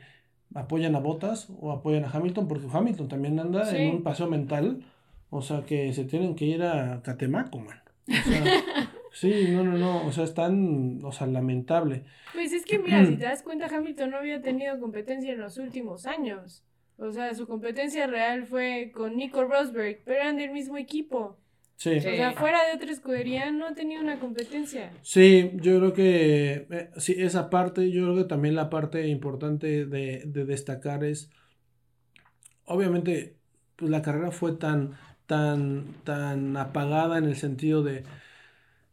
apoyan 0.54 0.96
a 0.96 1.00
Bottas 1.00 1.48
o 1.60 1.72
apoyan 1.72 2.06
a 2.06 2.10
Hamilton, 2.10 2.48
porque 2.48 2.68
Hamilton 2.72 3.08
también 3.08 3.40
anda 3.40 3.66
Sí. 3.66 3.76
en 3.78 3.96
un 3.96 4.04
paseo 4.04 4.28
mental, 4.28 4.84
o 5.30 5.42
sea 5.42 5.66
que 5.66 5.92
se 5.94 6.06
tienen 6.06 6.36
que 6.36 6.46
ir 6.46 6.64
a 6.64 7.02
Catemaco, 7.04 7.60
man. 7.60 7.80
O 8.08 8.30
sea, 8.30 8.44
sí, 9.16 9.48
no, 9.50 9.64
no, 9.64 9.78
no, 9.78 10.06
o 10.06 10.12
sea, 10.12 10.26
están, 10.26 11.00
o 11.04 11.12
sea, 11.12 11.26
lamentable. 11.26 12.04
Pues 12.34 12.52
es 12.52 12.66
que 12.66 12.80
mira, 12.80 13.06
si 13.06 13.16
te 13.18 13.24
das 13.24 13.44
cuenta, 13.44 13.68
Hamilton 13.68 14.12
no 14.12 14.18
había 14.18 14.42
tenido 14.42 14.78
competencia 14.80 15.32
en 15.32 15.40
los 15.40 15.58
últimos 15.58 16.06
años. 16.06 16.66
O 16.98 17.12
sea, 17.12 17.34
su 17.34 17.48
competencia 17.48 18.08
real 18.08 18.46
fue 18.46 18.92
con 18.94 19.16
Nico 19.16 19.46
Rosberg, 19.46 20.02
pero 20.04 20.20
eran 20.20 20.38
del 20.38 20.52
mismo 20.52 20.78
equipo. 20.78 21.38
Sí. 21.78 22.00
Sí. 22.00 22.08
O 22.08 22.16
sea, 22.16 22.34
fuera 22.34 22.60
de 22.66 22.76
otra 22.76 22.92
escudería 22.92 23.52
no 23.52 23.68
ha 23.68 23.74
tenido 23.74 24.02
una 24.02 24.20
competencia. 24.20 24.92
Sí, 25.02 25.52
yo 25.56 25.78
creo 25.80 25.94
que 25.94 26.68
eh, 26.70 26.90
sí, 26.98 27.16
esa 27.18 27.50
parte, 27.50 27.92
yo 27.92 28.04
creo 28.04 28.16
que 28.18 28.24
también 28.26 28.56
la 28.56 28.70
parte 28.70 29.08
importante 29.08 29.86
de, 29.86 30.24
de 30.26 30.46
destacar 30.46 31.04
es, 31.04 31.30
obviamente, 32.66 33.36
pues 33.76 33.92
la 33.92 34.02
carrera 34.02 34.32
fue 34.32 34.54
tan, 34.54 34.98
tan, 35.26 35.96
tan 36.04 36.56
apagada 36.58 37.18
en 37.18 37.26
el 37.26 37.36
sentido 37.36 37.84
de, 37.84 38.04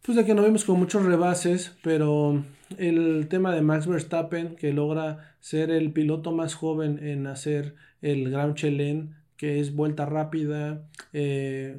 pues 0.03 0.17
de 0.17 0.25
que 0.25 0.35
no 0.35 0.43
vimos 0.45 0.65
con 0.65 0.79
muchos 0.79 1.05
rebases, 1.05 1.77
pero 1.83 2.45
el 2.77 3.29
tema 3.29 3.55
de 3.55 3.63
Max 3.63 3.87
Verstappen, 3.87 4.57
que 4.57 4.73
logra 4.73 5.37
ser 5.41 5.71
el 5.71 5.93
piloto 5.93 6.33
más 6.33 6.55
joven 6.55 6.99
en 7.03 7.27
hacer 7.27 7.77
el 8.01 8.31
Grand 8.31 8.55
Chelem, 8.55 9.15
que 9.37 9.61
es 9.61 9.75
vuelta 9.75 10.05
rápida, 10.07 10.89
eh, 11.13 11.79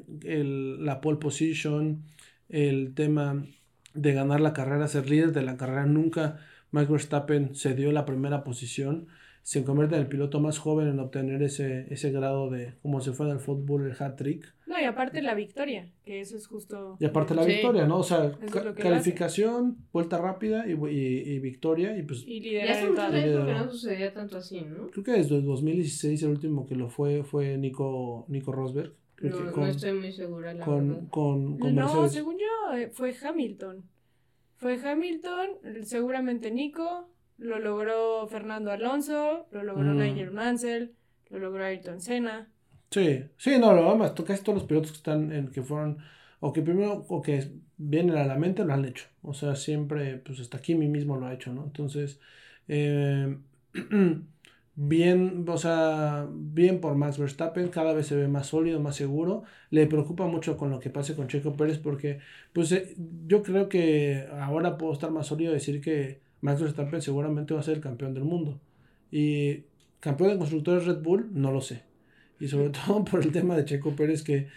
la 0.78 1.00
pole 1.00 1.18
position, 1.18 2.02
el 2.48 2.94
tema 2.94 3.44
de 3.94 4.12
ganar 4.12 4.40
la 4.40 4.52
carrera, 4.52 4.88
ser 4.88 5.08
líder 5.08 5.32
de 5.32 5.42
la 5.42 5.56
carrera. 5.56 5.86
Nunca 5.86 6.38
Max 6.70 6.90
Verstappen 6.90 7.54
se 7.54 7.74
dio 7.74 7.92
la 7.92 8.04
primera 8.04 8.42
posición. 8.42 9.06
Se 9.46 9.62
convierte 9.62 9.94
en 9.96 10.00
el 10.00 10.06
piloto 10.08 10.40
más 10.40 10.58
joven 10.58 10.88
en 10.88 10.98
obtener 11.00 11.42
ese, 11.42 11.86
ese 11.92 12.10
grado 12.10 12.48
de, 12.48 12.72
como 12.80 13.02
se 13.02 13.12
fue 13.12 13.26
en 13.26 13.32
el 13.32 13.40
fútbol, 13.40 13.84
el 13.86 14.02
hat 14.02 14.16
trick. 14.16 14.42
No, 14.66 14.80
y 14.80 14.84
aparte 14.84 15.20
la 15.20 15.34
victoria, 15.34 15.90
que 16.06 16.20
eso 16.20 16.34
es 16.38 16.46
justo. 16.46 16.96
Y 16.98 17.04
aparte 17.04 17.34
la 17.34 17.42
Sí. 17.44 17.52
victoria, 17.52 17.84
¿no? 17.86 17.98
O 17.98 18.02
sea, 18.02 18.32
ca- 18.50 18.74
calificación, 18.74 19.76
vuelta 19.92 20.16
rápida 20.16 20.66
y, 20.66 20.72
y- 20.72 21.34
y 21.34 21.38
victoria. 21.40 21.94
Y 21.96 22.04
pues 22.04 22.24
Y 22.26 22.40
Ya 22.40 22.48
liderar 22.64 22.70
hace 22.70 22.86
liderazgo. 22.88 23.20
tiempo 23.22 23.46
que 23.46 23.52
no 23.52 23.70
sucedía 23.70 24.14
tanto 24.14 24.38
así, 24.38 24.62
¿no? 24.62 24.88
creo 24.90 25.04
que 25.04 25.12
desde 25.12 25.36
el 25.36 25.44
2016 25.44 26.22
el 26.22 26.30
último 26.30 26.66
que 26.66 26.74
lo 26.74 26.88
fue 26.88 27.22
fue 27.22 27.58
Nico, 27.58 28.24
Nico 28.28 28.50
Rosberg. 28.50 28.94
No, 29.20 29.40
no 29.40 29.52
con, 29.52 29.64
estoy 29.68 29.92
muy 29.92 30.10
segura, 30.12 30.54
la 30.54 30.64
con, 30.64 30.88
verdad. 30.88 31.02
con, 31.10 31.58
con 31.58 31.74
No, 31.74 31.82
Mercedes. 31.84 32.12
según 32.12 32.36
yo, 32.38 32.76
eh, 32.78 32.88
fue 32.94 33.14
Hamilton. 33.22 33.84
Fue 34.56 34.80
Hamilton, 34.82 35.48
seguramente 35.82 36.50
Nico, 36.50 37.10
lo 37.38 37.58
logró 37.58 38.26
Fernando 38.28 38.70
Alonso, 38.72 39.46
lo 39.50 39.62
logró 39.64 39.94
Mm. 39.94 39.98
Nigel 39.98 40.30
Mansell, 40.30 40.94
lo 41.30 41.38
logró 41.38 41.64
Ayrton 41.64 42.00
Senna. 42.00 42.48
Sí, 42.90 43.24
sí, 43.36 43.58
no, 43.58 43.72
lo 43.74 43.90
demás, 43.90 44.12
casi 44.12 44.42
todos 44.44 44.58
los 44.58 44.68
pilotos 44.68 44.92
que 44.92 44.96
están 44.98 45.32
en 45.32 45.48
que 45.50 45.62
fueron, 45.62 45.98
o 46.40 46.52
que 46.52 46.62
primero, 46.62 47.04
o 47.08 47.22
que 47.22 47.50
vienen 47.76 48.16
a 48.16 48.24
la 48.24 48.36
mente, 48.36 48.64
lo 48.64 48.72
han 48.72 48.84
hecho. 48.84 49.06
O 49.22 49.34
sea, 49.34 49.56
siempre, 49.56 50.18
pues 50.18 50.38
hasta 50.40 50.60
Kimi 50.60 50.86
mismo 50.88 51.16
lo 51.16 51.26
ha 51.26 51.34
hecho, 51.34 51.52
¿no? 51.52 51.64
Entonces, 51.64 52.20
eh, 52.68 53.36
bien, 54.76 55.44
o 55.48 55.56
sea, 55.58 56.28
bien 56.32 56.80
por 56.80 56.94
Max 56.96 57.18
Verstappen, 57.18 57.68
cada 57.68 57.92
vez 57.94 58.06
se 58.06 58.16
ve 58.16 58.28
más 58.28 58.46
sólido, 58.48 58.80
más 58.80 58.96
seguro. 58.96 59.44
Le 59.70 59.86
preocupa 59.86 60.26
mucho 60.26 60.56
con 60.56 60.70
lo 60.70 60.80
que 60.80 60.90
pase 60.90 61.16
con 61.16 61.28
Checo 61.28 61.56
Pérez, 61.56 61.78
porque, 61.78 62.20
pues, 62.52 62.70
eh, 62.72 62.94
yo 63.26 63.42
creo 63.42 63.68
que 63.68 64.26
ahora 64.40 64.78
puedo 64.78 64.92
estar 64.92 65.10
más 65.10 65.26
sólido 65.28 65.50
y 65.52 65.54
decir 65.54 65.80
que 65.80 66.20
Max 66.44 66.60
Verstappen 66.60 67.00
seguramente 67.00 67.54
va 67.54 67.60
a 67.60 67.62
ser 67.62 67.76
el 67.76 67.80
campeón 67.80 68.12
del 68.12 68.24
mundo. 68.24 68.60
Y 69.10 69.62
campeón 70.00 70.30
de 70.32 70.36
constructores 70.38 70.84
Red 70.84 70.98
Bull, 71.02 71.28
no 71.32 71.50
lo 71.50 71.62
sé. 71.62 71.82
Y 72.38 72.48
sobre 72.48 72.68
todo 72.68 73.02
por 73.04 73.22
el 73.22 73.32
tema 73.32 73.56
de 73.56 73.64
Checo 73.64 73.96
Pérez 73.96 74.22
que 74.22 74.48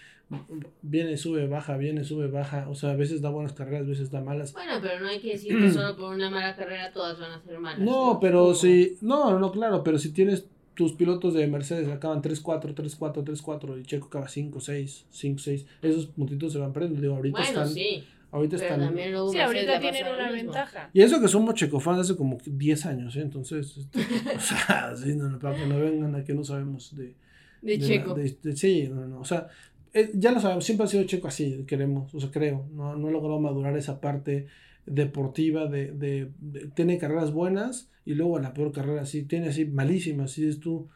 viene, 0.82 1.16
sube, 1.16 1.48
baja, 1.48 1.78
viene, 1.78 2.04
sube, 2.04 2.28
baja. 2.28 2.68
O 2.70 2.76
sea, 2.76 2.92
a 2.92 2.96
veces 2.98 3.22
da 3.22 3.30
buenas 3.30 3.54
carreras, 3.54 3.86
a 3.86 3.90
veces 3.90 4.12
da 4.12 4.20
malas. 4.22 4.52
Bueno, 4.52 4.74
pero 4.82 5.00
no 5.00 5.08
hay 5.08 5.22
que 5.22 5.30
decir 5.30 5.58
que 5.62 5.72
solo 5.72 5.96
por 5.96 6.14
una 6.14 6.30
mala 6.30 6.56
carrera 6.58 6.92
todas 6.92 7.18
van 7.20 7.32
a 7.32 7.42
ser 7.42 7.58
malas. 7.60 7.80
No, 7.80 8.20
pero 8.22 8.42
Como- 8.42 8.56
si, 8.56 8.98
no, 9.02 9.40
no, 9.40 9.52
claro, 9.54 9.82
pero 9.84 9.98
si 9.98 10.12
tienes 10.12 10.46
tus 10.74 10.92
pilotos 10.92 11.34
de 11.34 11.48
Mercedes 11.48 11.88
acaban 11.88 12.22
3-4, 12.22 12.76
3-4, 12.76 13.24
3-4 13.24 13.80
y 13.80 13.84
Checo 13.84 14.08
acaba 14.08 14.28
5-6, 14.28 15.06
5-6, 15.12 15.66
esos 15.82 16.08
puntitos 16.08 16.52
se 16.52 16.60
van 16.60 16.74
perdiendo. 16.74 17.00
Digo, 17.02 17.16
ahorita 17.16 17.38
Bueno, 17.40 17.48
están, 17.64 17.70
sí. 17.70 18.04
Ahorita 18.32 18.58
Pero 18.58 18.68
están... 18.70 18.86
también 18.88 19.16
Sí, 19.32 19.40
ahorita 19.40 19.80
tienen 19.80 20.06
una 20.14 20.32
ventaja. 20.32 20.90
Y 20.94 21.02
eso 21.02 21.22
que 21.22 21.28
somos 21.28 21.56
checofans 21.56 22.00
hace 22.02 22.16
como 22.16 22.38
10 22.46 22.86
años, 22.86 23.16
¿eh? 23.16 23.22
Entonces, 23.22 23.78
este, 23.78 24.00
o 24.36 24.40
sea, 24.40 24.94
sí, 25.02 25.16
no, 25.16 25.30
no, 25.30 25.40
para 25.40 25.56
que 25.58 25.66
no 25.66 25.80
vengan 25.80 26.16
a 26.16 26.24
que 26.24 26.34
no 26.34 26.44
sabemos 26.44 26.96
de... 26.96 27.16
De 27.62 27.72
de 27.72 27.78
la- 27.80 27.86
Checo. 27.88 28.14
de- 28.14 28.38
de- 28.44 28.56
sí, 28.56 28.88
no, 28.94 29.08
no, 29.08 29.20
o 29.22 29.26
sea, 29.26 29.48
eh, 29.94 30.12
ya 30.14 30.32
lo 30.32 30.40
sabemos, 30.40 30.64
siempre 30.66 30.84
ha 30.86 30.88
sido 30.88 31.06
Checo 31.06 31.28
así, 31.28 31.64
queremos, 31.66 32.14
o 32.14 32.20
sea, 32.20 32.30
creo, 32.30 32.68
no, 32.74 32.96
no 32.96 33.10
he 33.10 33.12
logrado 33.12 33.40
madurar 33.40 33.76
esa 33.78 34.00
parte 34.02 34.48
deportiva 34.86 35.66
de, 35.68 35.92
de, 35.92 36.32
de- 36.40 36.68
tiene 36.76 36.98
carreras 36.98 37.32
buenas 37.32 37.90
y 38.06 38.14
luego 38.14 38.40
la 38.40 38.54
peor 38.54 38.72
carrera 38.72 39.02
así, 39.02 39.24
tiene 39.24 39.48
así 39.50 39.66
malísimas, 39.66 40.32
así 40.32 40.48
es 40.48 40.60
tú, 40.60 40.88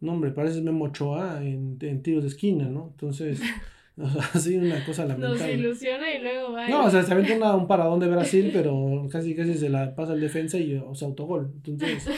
no 0.00 0.12
hombre, 0.12 0.30
pareces 0.30 0.62
Memo 0.62 0.84
Ochoa 0.86 1.42
en, 1.44 1.78
en 1.80 2.02
tiros 2.02 2.22
de 2.22 2.28
esquina, 2.28 2.68
¿no? 2.68 2.88
Entonces, 2.92 3.40
así 4.34 4.56
una 4.56 4.84
cosa 4.84 5.04
Nos 5.04 5.18
lamentable. 5.20 5.52
ilusiona 5.54 6.12
y 6.14 6.20
luego 6.20 6.52
va. 6.52 6.68
No, 6.68 6.84
o 6.86 6.90
sea, 6.90 7.02
se 7.02 7.12
avienta 7.12 7.36
una- 7.36 7.54
un 7.56 7.66
paradón 7.68 8.00
de 8.00 8.08
Brasil, 8.08 8.50
pero 8.52 9.08
casi 9.10 9.34
casi 9.36 9.54
se 9.54 9.68
la 9.68 9.94
pasa 9.94 10.14
el 10.14 10.20
defensa 10.20 10.58
y 10.58 10.74
o 10.76 10.94
sea, 10.94 11.08
autogol. 11.08 11.52
Entonces, 11.64 12.08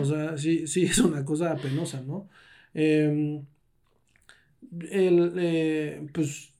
o 0.00 0.04
sea, 0.04 0.36
sí, 0.38 0.66
sí 0.66 0.84
es 0.84 0.98
una 0.98 1.24
cosa 1.24 1.54
penosa, 1.56 2.00
¿no? 2.02 2.28
Eh, 2.74 3.42
el, 4.90 5.32
eh, 5.38 6.06
pues 6.12 6.52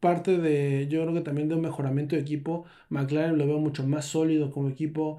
parte 0.00 0.38
de, 0.38 0.86
yo 0.88 1.02
creo 1.02 1.14
que 1.14 1.20
también 1.20 1.48
de 1.48 1.54
un 1.56 1.60
mejoramiento 1.60 2.16
de 2.16 2.22
equipo, 2.22 2.64
McLaren 2.88 3.36
lo 3.36 3.46
veo 3.46 3.58
mucho 3.58 3.86
más 3.86 4.06
sólido 4.06 4.50
como 4.50 4.68
equipo. 4.70 5.18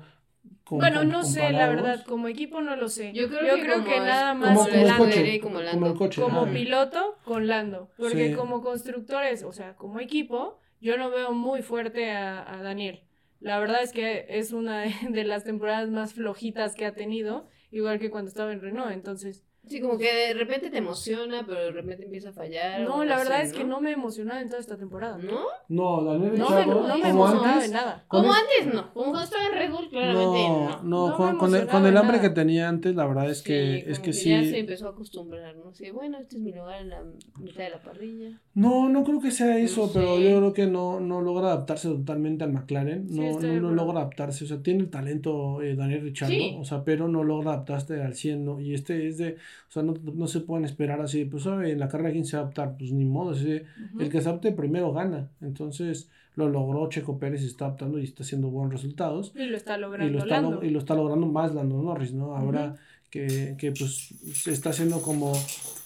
Con- 0.63 0.79
bueno, 0.79 0.99
con- 0.99 1.09
no 1.09 1.23
sé, 1.23 1.51
la 1.51 1.67
verdad, 1.67 2.03
como 2.05 2.27
equipo 2.27 2.61
no 2.61 2.75
lo 2.75 2.87
sé. 2.89 3.11
Yo 3.13 3.27
creo 3.29 3.55
que 3.57 3.67
como 3.73 4.05
nada 4.05 4.31
es- 4.31 4.37
más 4.37 4.57
como, 4.57 4.69
como 4.69 4.81
Lando, 4.85 4.97
coche, 5.05 5.39
como 5.41 5.61
Lando. 5.61 5.95
coche. 5.95 6.21
como 6.21 6.45
piloto 6.51 7.17
con 7.25 7.47
Lando. 7.47 7.89
Porque 7.97 8.29
Sí. 8.29 8.33
como 8.35 8.61
constructores, 8.61 9.43
o 9.43 9.51
sea, 9.51 9.75
como 9.75 9.99
equipo, 9.99 10.59
yo 10.79 10.97
no 10.97 11.09
veo 11.09 11.31
muy 11.33 11.61
fuerte 11.61 12.11
a, 12.11 12.59
a 12.59 12.61
Daniel. 12.63 13.03
La 13.39 13.59
verdad 13.59 13.81
es 13.83 13.91
que 13.91 14.25
es 14.29 14.51
una 14.53 14.81
de, 14.81 14.91
de 15.09 15.23
las 15.23 15.43
temporadas 15.43 15.89
más 15.89 16.13
flojitas 16.13 16.75
que 16.75 16.85
ha 16.85 16.93
tenido, 16.93 17.47
igual 17.71 17.99
que 17.99 18.09
cuando 18.09 18.29
estaba 18.29 18.51
en 18.53 18.61
Renault. 18.61 18.91
Entonces, 18.91 19.43
Sí, 19.67 19.79
como 19.79 19.97
que 19.97 20.11
de 20.11 20.33
repente 20.33 20.69
te 20.69 20.79
emociona, 20.79 21.45
pero 21.47 21.59
de 21.65 21.71
repente 21.71 22.03
empieza 22.03 22.29
a 22.29 22.33
fallar. 22.33 22.81
no, 22.81 23.05
la 23.05 23.15
así, 23.15 23.23
verdad 23.23 23.41
es 23.43 23.53
que 23.53 23.63
no 23.63 23.79
me 23.79 23.91
emocionaba 23.91 24.41
en 24.41 24.47
toda 24.49 24.59
esta 24.59 24.75
temporada. 24.75 25.17
¿No? 25.19 25.39
No, 25.69 26.03
Daniel 26.03 26.37
No 26.37 26.49
me, 26.49 26.65
no 26.65 26.81
me 26.97 27.01
como 27.01 27.09
emocionaba 27.09 27.53
antes, 27.53 27.71
nada. 27.71 28.03
Como 28.07 28.33
es- 28.33 28.39
antes 28.41 28.73
no. 28.73 28.91
Como 28.93 29.11
cuando 29.11 29.23
estaba 29.23 29.45
en 29.47 29.53
Red 29.53 29.71
Bull, 29.71 29.89
claramente 29.89 30.23
No, 30.49 30.69
no. 30.81 30.83
no, 30.83 31.09
No 31.09 31.37
con, 31.37 31.55
el, 31.55 31.67
con 31.67 31.85
el 31.85 31.95
hambre 31.95 32.17
nada. 32.17 32.27
que 32.29 32.35
tenía 32.35 32.67
antes, 32.67 32.95
la 32.95 33.05
verdad 33.05 33.29
es 33.29 33.41
que, 33.43 33.83
Sí, 33.85 33.91
es 33.91 33.99
que 33.99 34.11
Ya 34.11 34.19
sí. 34.43 34.49
se 34.49 34.59
empezó 34.59 34.87
a 34.87 34.91
acostumbrar, 34.91 35.55
¿no? 35.55 35.73
Sí, 35.73 35.89
bueno, 35.91 36.17
este 36.17 36.35
es 36.37 36.41
mi 36.41 36.51
lugar 36.51 36.81
en 36.81 36.89
la 36.89 37.03
mitad 37.39 37.63
de 37.63 37.69
la 37.69 37.81
parrilla. 37.81 38.41
No, 38.55 38.89
no 38.89 39.03
creo 39.05 39.21
que 39.21 39.31
sea 39.31 39.57
eso, 39.59 39.85
No 39.87 39.93
pero 39.93 40.19
yo 40.19 40.37
creo 40.37 40.53
que 40.53 40.65
no, 40.65 40.99
no 40.99 41.21
logra 41.21 41.47
adaptarse 41.47 41.87
totalmente 41.87 42.43
al 42.43 42.51
McLaren. 42.51 43.07
Sí, 43.07 43.19
No, 43.19 43.27
estoy 43.29 43.59
no, 43.61 43.71
logra 43.71 44.01
adaptarse. 44.01 44.43
O 44.43 44.47
sea, 44.47 44.61
tiene 44.61 44.81
el 44.81 44.89
talento 44.89 45.61
eh, 45.61 45.75
Daniel 45.75 46.01
Ricciardo, 46.01 46.33
Sí. 46.33 46.57
o 46.59 46.65
sea, 46.65 46.83
pero 46.83 47.07
no 47.07 47.23
logra 47.23 47.51
adaptarse 47.53 48.01
al 48.01 48.15
100, 48.15 48.43
¿no? 48.43 48.59
Y 48.59 48.73
este 48.73 49.07
es 49.07 49.17
de, 49.17 49.37
o 49.69 49.71
sea, 49.71 49.83
no, 49.83 49.93
no 50.13 50.27
se 50.27 50.41
pueden 50.41 50.65
esperar 50.65 51.01
así, 51.01 51.25
pues, 51.25 51.43
¿sabe? 51.43 51.71
En 51.71 51.79
la 51.79 51.87
carrera, 51.87 52.11
¿quién 52.11 52.25
se 52.25 52.35
va 52.37 52.41
a 52.41 52.45
adaptar? 52.45 52.75
Pues 52.77 52.91
ni 52.91 53.05
modo, 53.05 53.31
así 53.31 53.61
el 53.99 54.09
que 54.09 54.21
se 54.21 54.29
adapte 54.29 54.51
primero 54.51 54.91
gana. 54.93 55.29
Entonces, 55.41 56.09
lo 56.35 56.47
logró 56.49 56.87
Checo 56.89 57.17
Pérez 57.19 57.41
y 57.43 57.47
está 57.47 57.65
adaptando 57.65 57.99
y 57.99 58.03
está 58.05 58.23
haciendo 58.23 58.49
buenos 58.49 58.71
resultados. 58.73 59.33
Y 59.35 59.47
lo 59.47 59.57
está 59.57 59.77
Y 59.77 59.81
logrando 59.81 60.11
lo, 60.13 60.19
está, 60.19 60.41
lo- 60.41 60.63
y 60.65 60.69
lo 60.69 60.79
está 60.79 60.95
logrando 60.95 61.27
más 61.27 61.53
Lando 61.53 61.81
Norris, 61.81 62.13
¿no? 62.13 62.35
Ahora 62.35 62.75
que, 63.09 63.55
que, 63.57 63.73
pues 63.73 64.13
se 64.33 64.51
está 64.53 64.69
haciendo 64.69 65.01
como, 65.01 65.33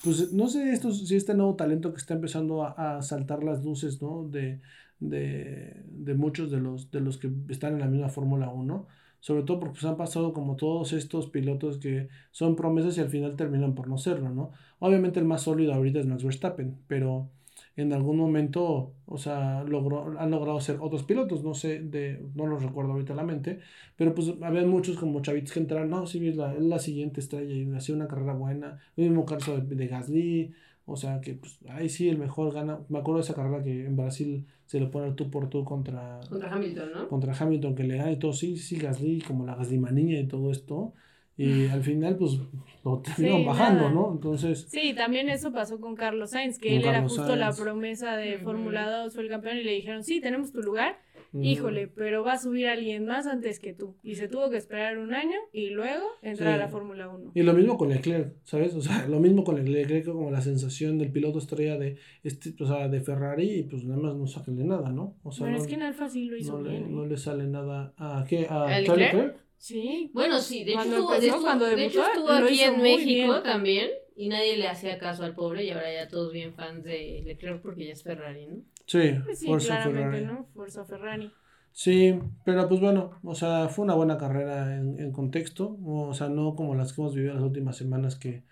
pues 0.03 0.31
no 0.33 0.47
sé 0.47 0.71
esto, 0.71 0.91
si 0.91 1.15
este 1.15 1.33
nuevo 1.33 1.55
talento 1.55 1.91
que 1.91 1.97
está 1.97 2.13
empezando 2.13 2.63
a, 2.63 2.97
a 2.97 3.01
saltar 3.01 3.43
las 3.43 3.63
luces, 3.63 3.99
¿no? 4.01 4.27
De, 4.29 4.59
de, 4.99 5.83
de 5.91 6.13
muchos 6.13 6.51
de 6.51 6.59
los, 6.59 6.91
de 6.91 7.01
los 7.01 7.17
que 7.17 7.29
están 7.49 7.73
en 7.73 7.79
la 7.79 7.87
misma 7.87 8.09
Fórmula 8.09 8.49
1. 8.49 8.87
Sobre 9.25 9.41
todo 9.41 9.59
porque 9.59 9.79
pues, 9.79 9.85
han 9.85 9.97
pasado 9.97 10.33
como 10.33 10.55
todos 10.55 10.93
estos 10.93 11.31
pilotos 11.31 11.79
que 11.79 12.09
son 12.29 12.55
promesas 12.55 12.95
y 12.95 13.01
al 13.01 13.09
final 13.09 13.35
terminan 13.35 13.73
por 13.73 13.87
no 13.87 13.97
serlo, 13.97 14.29
¿no? 14.29 14.51
Obviamente 14.77 15.19
el 15.19 15.25
más 15.25 15.41
sólido 15.41 15.73
ahorita 15.73 15.99
es 15.99 16.05
Max 16.05 16.23
Verstappen, 16.23 16.77
pero 16.87 17.27
en 17.75 17.91
algún 17.91 18.17
momento, 18.17 18.93
o 19.07 19.17
sea, 19.17 19.61
han 19.61 19.71
logrado 19.71 20.59
ser 20.61 20.77
otros 20.79 21.01
pilotos, 21.01 21.43
no 21.43 21.55
sé, 21.55 21.79
de, 21.79 22.23
no 22.35 22.45
los 22.45 22.61
recuerdo 22.61 22.91
ahorita 22.91 23.15
la 23.15 23.23
mente, 23.23 23.61
pero 23.95 24.13
pues 24.13 24.31
había 24.43 24.63
muchos 24.63 24.95
como 24.95 25.23
chavitos 25.23 25.53
que 25.53 25.59
entraron, 25.59 25.89
no, 25.89 26.05
sí, 26.05 26.27
es 26.27 26.35
la, 26.35 26.53
la 26.53 26.77
siguiente 26.77 27.19
estrella 27.19 27.51
y 27.51 27.73
hacía 27.73 27.95
una 27.95 28.07
carrera 28.07 28.33
buena, 28.33 28.79
el 28.95 29.05
mismo 29.05 29.25
caso 29.25 29.57
de 29.57 29.87
Gasly, 29.87 30.53
o 30.85 30.95
sea, 30.95 31.19
que 31.21 31.33
pues 31.33 31.59
ahí 31.69 31.89
sí 31.89 32.09
el 32.09 32.17
mejor 32.17 32.53
gana, 32.53 32.79
me 32.89 32.99
acuerdo 32.99 33.19
de 33.19 33.23
esa 33.23 33.33
carrera 33.33 33.63
que 33.63 33.85
en 33.85 33.95
Brasil 33.95 34.45
se 34.65 34.79
le 34.79 34.87
pone 34.87 35.07
el 35.07 35.15
tú 35.15 35.29
por 35.31 35.49
tú 35.49 35.63
contra, 35.63 36.19
Contra 36.29 36.51
Hamilton, 36.53 36.91
¿no? 36.93 37.07
contra 37.07 37.33
Hamilton 37.33 37.75
que 37.75 37.83
le 37.83 37.97
gana 37.97 38.11
y 38.11 38.19
todo, 38.19 38.33
sí, 38.33 38.57
sí, 38.57 38.77
Gasly, 38.77 39.21
como 39.21 39.45
la 39.45 39.55
Gaslymanía 39.55 40.19
y 40.19 40.27
todo 40.27 40.51
esto, 40.51 40.93
y 41.37 41.67
al 41.67 41.83
final 41.83 42.15
pues 42.17 42.39
lo 42.83 42.99
terminaron 42.99 43.41
Sí, 43.41 43.45
bajando, 43.45 43.81
nada. 43.81 43.93
¿no? 43.93 44.11
Entonces... 44.13 44.67
Sí, 44.69 44.93
también 44.95 45.27
eso 45.29 45.51
pasó 45.51 45.81
con 45.81 45.95
Carlos 45.95 46.29
Sainz, 46.31 46.59
que 46.59 46.77
él 46.77 46.85
era 46.85 47.01
justo 47.01 47.35
la 47.35 47.51
promesa 47.51 48.15
de. 48.15 48.37
Fórmula 48.37 48.89
2, 48.89 49.13
fue 49.13 49.23
el 49.23 49.29
campeón, 49.29 49.57
y 49.57 49.63
le 49.63 49.71
dijeron, 49.71 50.03
sí, 50.03 50.21
tenemos 50.21 50.51
tu 50.51 50.61
lugar, 50.61 50.97
híjole, 51.43 51.87
pero 51.87 52.23
va 52.23 52.33
a 52.33 52.37
subir 52.39 52.67
alguien 52.67 53.05
más 53.05 53.27
antes 53.27 53.59
que 53.59 53.73
tú. 53.73 53.95
Y 54.03 54.15
se 54.15 54.27
tuvo 54.27 54.49
que 54.49 54.57
esperar 54.57 54.97
un 54.97 55.13
año 55.13 55.37
y 55.51 55.69
luego 55.69 56.05
entrar 56.21 56.49
Sí. 56.49 56.53
a 56.55 56.57
la 56.57 56.67
Fórmula 56.69 57.09
1. 57.09 57.31
Y 57.33 57.43
lo 57.43 57.53
mismo 57.53 57.77
con 57.77 57.89
Leclerc, 57.89 58.33
¿sabes? 58.43 58.73
O 58.75 58.81
sea, 58.81 59.07
lo 59.07 59.19
mismo 59.19 59.43
con 59.43 59.63
Leclerc, 59.63 60.05
como 60.05 60.31
la 60.31 60.41
sensación 60.41 60.97
del 60.97 61.11
piloto 61.11 61.39
estrella 61.39 61.77
de 61.77 61.97
este, 62.23 62.53
o 62.63 62.67
sea, 62.67 62.87
de 62.87 62.99
Ferrari 63.01 63.49
y 63.59 63.63
pues 63.63 63.83
nada 63.83 64.01
más 64.01 64.15
no 64.15 64.27
sacarle 64.27 64.63
nada, 64.63 64.91
¿no? 64.91 65.15
O 65.23 65.31
sea, 65.31 65.45
Bueno, 65.45 65.57
no, 65.57 65.63
es 65.63 65.67
que 65.67 65.75
en 65.75 65.81
Alfa 65.83 66.09
sí 66.09 66.25
lo 66.25 66.37
hizo 66.37 66.53
no 66.57 66.61
le, 66.63 66.69
bien. 66.71 66.83
¿eh? 66.83 66.87
no 66.89 67.05
le 67.05 67.17
sale 67.17 67.45
nada 67.47 67.93
a 67.97 68.23
¿qué? 68.27 68.47
¿A 68.49 68.63
¿A 68.63 68.67
Charles 68.67 68.87
Leclerc? 68.89 69.13
Leclerc? 69.13 69.37
Sí. 69.57 70.11
Bueno, 70.13 70.39
sí, 70.39 70.63
de 70.63 70.71
hecho 70.71 70.75
Cuando 70.79 70.95
estuvo, 70.97 71.11
de 71.11 71.15
empezó, 71.17 71.33
hecho- 71.35 71.41
cuando 71.43 71.65
de 71.65 71.85
hecho 71.85 72.01
debutó, 72.01 72.19
estuvo 72.19 72.29
aquí 72.45 72.59
en 72.61 72.81
México 72.81 73.31
bien. 73.31 73.43
también 73.43 73.89
y 74.17 74.27
nadie 74.29 74.57
le 74.57 74.67
hacía 74.67 74.97
caso 74.97 75.23
al 75.23 75.33
pobre 75.33 75.63
y 75.65 75.71
ahora 75.71 75.91
ya 75.93 76.07
todos 76.07 76.31
bien 76.31 76.53
fans 76.53 76.83
de 76.83 77.21
Leclerc 77.25 77.61
porque 77.61 77.85
ya 77.87 77.93
es 77.93 78.03
Ferrari, 78.03 78.45
¿no? 78.47 78.57
Sí, 78.87 78.99
Pues 79.23 79.39
sí, 79.39 79.45
Forza 79.47 79.67
claramente, 79.67 80.19
Ferrari. 80.19 80.25
¿no? 80.25 80.45
Forza 80.53 80.85
Ferrari. 80.85 81.31
Sí, 81.71 82.17
pero 82.45 82.67
pues 82.69 82.79
bueno, 82.79 83.19
o 83.23 83.35
sea, 83.35 83.67
fue 83.69 83.83
una 83.83 83.95
buena 83.95 84.17
carrera 84.17 84.77
en, 84.77 84.97
en 84.99 85.11
contexto, 85.11 85.77
o 85.83 86.13
sea, 86.13 86.29
no 86.29 86.55
como 86.55 86.73
las 86.75 86.93
que 86.93 87.01
hemos 87.01 87.13
vivido 87.15 87.33
las 87.33 87.43
últimas 87.43 87.75
semanas 87.75 88.15
que 88.15 88.45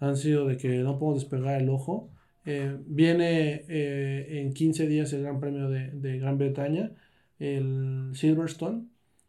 han 0.00 0.16
sido 0.16 0.46
de 0.46 0.56
que 0.58 0.68
no 0.78 0.98
podemos 0.98 1.22
despegar 1.22 1.60
el 1.60 1.68
ojo. 1.70 2.10
Eh, 2.46 2.76
viene 2.86 3.64
eh, 3.68 4.40
en 4.42 4.54
15 4.54 4.86
días 4.88 5.12
el 5.12 5.22
Gran 5.24 5.40
Premio 5.40 5.68
de, 5.70 5.90
de 5.92 6.18
Gran 6.18 6.38
Bretaña, 6.38 6.92
el 7.40 8.12
Silverstone. 8.14 8.86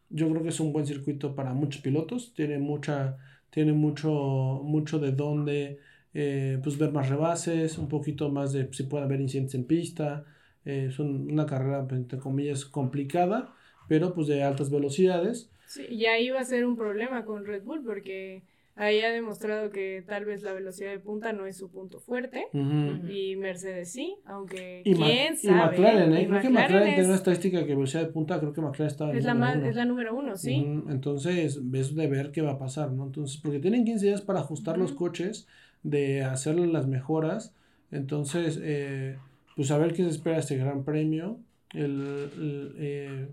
Yo 0.09 0.29
creo 0.29 0.43
que 0.43 0.49
es 0.49 0.59
un 0.59 0.73
buen 0.73 0.85
circuito 0.85 1.35
para 1.35 1.53
muchos 1.53 1.81
pilotos, 1.81 2.33
tiene 2.35 2.59
mucha, 2.59 3.17
tiene 3.49 3.73
mucho, 3.73 4.61
mucho 4.63 4.99
de 4.99 5.11
dónde 5.11 5.79
eh, 6.13 6.59
pues 6.63 6.77
ver 6.77 6.91
más 6.91 7.09
rebases, 7.09 7.77
un 7.77 7.89
poquito 7.89 8.29
más 8.31 8.53
de 8.53 8.69
si 8.73 8.83
puede 8.83 9.03
haber 9.05 9.21
incidentes 9.21 9.55
en 9.55 9.65
pista. 9.65 10.25
Eh, 10.65 10.87
es 10.89 10.99
un- 10.99 11.31
una 11.31 11.45
carrera, 11.45 11.87
pues, 11.87 12.01
entre 12.01 12.19
comillas, 12.19 12.65
complicada, 12.65 13.53
pero 13.87 14.13
pues 14.13 14.27
de 14.27 14.43
altas 14.43 14.69
velocidades. 14.69 15.49
Sí, 15.67 15.83
y 15.89 16.05
ahí 16.05 16.29
va 16.29 16.39
a 16.41 16.45
ser 16.45 16.65
un 16.65 16.75
problema 16.75 17.23
con 17.25 17.45
Red 17.45 17.63
Bull 17.63 17.83
porque 17.83 18.43
ahí 18.75 18.99
ha 19.01 19.09
demostrado 19.11 19.69
que 19.69 20.03
tal 20.07 20.25
vez 20.25 20.41
la 20.43 20.53
velocidad 20.53 20.91
de 20.91 20.99
punta 20.99 21.33
no 21.33 21.45
es 21.45 21.57
su 21.57 21.69
punto 21.71 21.99
fuerte. 21.99 22.47
Y 22.53 23.35
Mercedes 23.35 23.91
sí, 23.91 24.15
aunque 24.25 24.81
Y, 24.85 24.95
Ma- 24.95 25.05
quién 25.05 25.33
y 25.33 25.37
sabe. 25.37 25.77
McLaren, 25.77 26.13
¿eh? 26.13 26.21
Y 26.23 26.27
creo 26.27 26.41
que 26.41 26.49
McLaren 26.49 26.53
McLaren 26.53 26.85
tiene 26.87 27.01
es- 27.01 27.07
una 27.07 27.15
estadística 27.15 27.59
que 27.65 27.75
velocidad 27.75 28.01
de 28.03 28.11
punta, 28.11 28.39
creo 28.39 28.53
que 28.53 28.61
McLaren 28.61 28.87
está 28.87 29.09
en 29.11 29.17
es 29.17 29.23
la, 29.25 29.33
número 29.33 29.51
más, 29.51 29.57
uno. 29.59 29.69
es 29.69 29.75
la 29.75 29.85
número 29.85 30.15
uno, 30.15 30.37
sí. 30.37 30.55
Entonces, 30.89 31.59
ves 31.71 31.95
de 31.95 32.07
ver 32.07 32.31
qué 32.31 32.41
va 32.41 32.51
a 32.53 32.59
pasar, 32.59 32.91
¿no? 32.91 33.05
Entonces, 33.05 33.39
porque 33.41 33.59
tienen 33.59 33.85
15 33.85 34.07
días 34.07 34.21
para 34.21 34.39
ajustar 34.39 34.77
los 34.77 34.91
coches, 34.93 35.47
de 35.83 36.23
hacerle 36.23 36.67
las 36.67 36.87
mejoras. 36.87 37.53
Entonces, 37.91 38.59
eh, 38.61 39.17
pues 39.55 39.71
a 39.71 39.77
ver 39.77 39.93
qué 39.93 40.03
se 40.03 40.09
espera 40.09 40.37
este 40.37 40.57
gran 40.57 40.83
premio. 40.83 41.39
El, 41.73 42.29
el, 42.37 42.75
eh, 42.77 43.27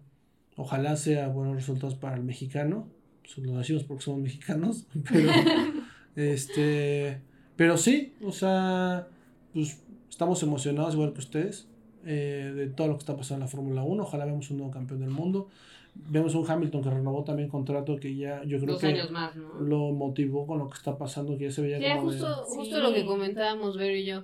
ojalá 0.56 0.96
sea 0.96 1.28
buenos 1.28 1.54
resultados 1.56 1.94
para 1.94 2.16
el 2.16 2.22
mexicano. 2.24 2.88
Pues 3.22 3.38
lo 3.46 3.58
decimos 3.58 3.84
porque 3.84 4.02
somos 4.04 4.20
mexicanos. 4.20 4.86
Pero, 5.10 5.30
este, 6.16 7.20
pero 7.56 7.76
sí, 7.76 8.14
o 8.22 8.32
sea, 8.32 9.08
pues 9.54 9.82
estamos 10.10 10.42
emocionados 10.42 10.94
igual 10.94 11.12
que 11.12 11.20
ustedes 11.20 11.68
eh, 12.04 12.52
de 12.54 12.66
todo 12.68 12.88
lo 12.88 12.94
que 12.94 13.00
está 13.00 13.16
pasando 13.16 13.36
en 13.36 13.40
la 13.40 13.48
Fórmula 13.48 13.82
1. 13.82 14.02
Ojalá 14.02 14.24
veamos 14.24 14.50
un 14.50 14.58
nuevo 14.58 14.72
campeón 14.72 15.00
del 15.00 15.10
mundo. 15.10 15.48
Vemos 15.94 16.34
un 16.34 16.50
Hamilton 16.50 16.82
que 16.82 16.90
renovó 16.90 17.22
también 17.24 17.48
contrato 17.48 17.96
que 17.96 18.16
ya 18.16 18.42
yo 18.44 18.58
creo 18.58 18.72
Dos 18.72 18.80
que 18.80 18.86
años 18.88 19.10
más, 19.10 19.36
¿no? 19.36 19.60
lo 19.60 19.92
motivó 19.92 20.46
con 20.46 20.58
lo 20.58 20.68
que 20.70 20.76
está 20.78 20.96
pasando, 20.96 21.36
que 21.36 21.44
ya 21.44 21.50
se 21.50 21.60
veía 21.62 21.78
Sí, 21.78 21.84
de- 21.84 21.98
justo, 22.00 22.44
Sí. 22.48 22.56
justo 22.56 22.80
lo 22.80 22.92
que 22.94 23.04
comentábamos, 23.04 23.76
Vero 23.76 23.94
y 23.96 24.06
yo. 24.06 24.22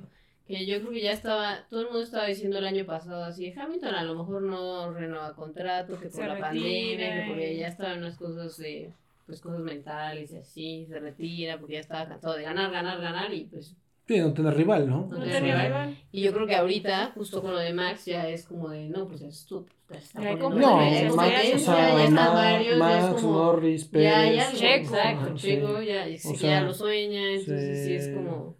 Que 0.48 0.64
yo 0.66 0.80
creo 0.80 0.90
que 0.92 1.02
ya 1.02 1.12
estaba, 1.12 1.66
todo 1.68 1.80
el 1.80 1.86
mundo 1.88 2.02
estaba 2.02 2.24
diciendo 2.26 2.58
el 2.58 2.66
año 2.66 2.86
pasado 2.86 3.22
así, 3.24 3.52
Hamilton 3.54 3.94
a 3.94 4.02
lo 4.02 4.14
mejor 4.14 4.40
no 4.42 4.90
renueva 4.92 5.34
contrato, 5.34 5.98
que 6.00 6.06
por 6.08 6.12
Se 6.22 6.26
la 6.26 6.34
retira 6.34 6.48
pandemia, 6.48 7.14
que 7.14 7.24
porque 7.28 7.56
ya 7.58 7.68
estaban 7.68 7.98
unas 7.98 8.16
cosas 8.16 8.56
de, 8.56 8.90
pues 9.26 9.40
cosas 9.42 9.60
mentales 9.60 10.32
y 10.32 10.38
así, 10.38 10.86
se 10.88 10.98
retira 11.00 11.58
porque 11.58 11.74
ya 11.74 11.80
estaba 11.80 12.08
cansado 12.08 12.34
de 12.34 12.44
ganar, 12.44 12.70
ganar, 12.72 12.98
ganar 13.00 13.32
y 13.32 13.44
pues 13.44 13.76
Sí, 14.06 14.18
no 14.20 14.32
tener 14.32 14.54
rival, 14.54 14.88
¿no? 14.88 15.06
Rival. 15.12 15.42
rival. 15.42 15.96
Y 16.12 16.22
yo 16.22 16.32
creo 16.32 16.46
que 16.46 16.56
ahorita, 16.56 17.12
justo 17.14 17.42
con 17.42 17.52
lo 17.52 17.58
de 17.58 17.74
Max, 17.74 18.06
ya 18.06 18.26
es 18.26 18.46
como 18.46 18.70
de, 18.70 18.88
no, 18.88 19.06
pues 19.06 19.20
es 19.20 19.44
tú. 19.44 19.66
está 19.90 20.22
Ya 20.22 20.30
poniendo 20.30 20.58
No, 20.66 20.76
Max, 20.78 20.96
sea, 20.96 21.10
o 21.12 21.16
ya 21.52 21.58
sea, 21.58 22.04
están 22.04 22.14
Ma- 22.14 22.32
varios, 22.32 22.78
ya 22.78 22.96
es 22.96 23.04
Max, 23.04 23.20
como- 23.22 23.32
Norris, 23.34 23.82
Ya, 23.84 23.90
Pérez. 23.90 24.36
ya, 24.36 24.52
Checo, 24.54 24.94
exacto, 24.96 25.36
sí. 25.36 25.46
Checo, 25.48 25.82
ya, 25.82 26.06
ya 26.08 26.60
lo 26.62 26.72
sueña, 26.72 27.32
entonces 27.34 27.84
sí, 27.84 27.92
es 27.96 28.08
como, 28.14 28.56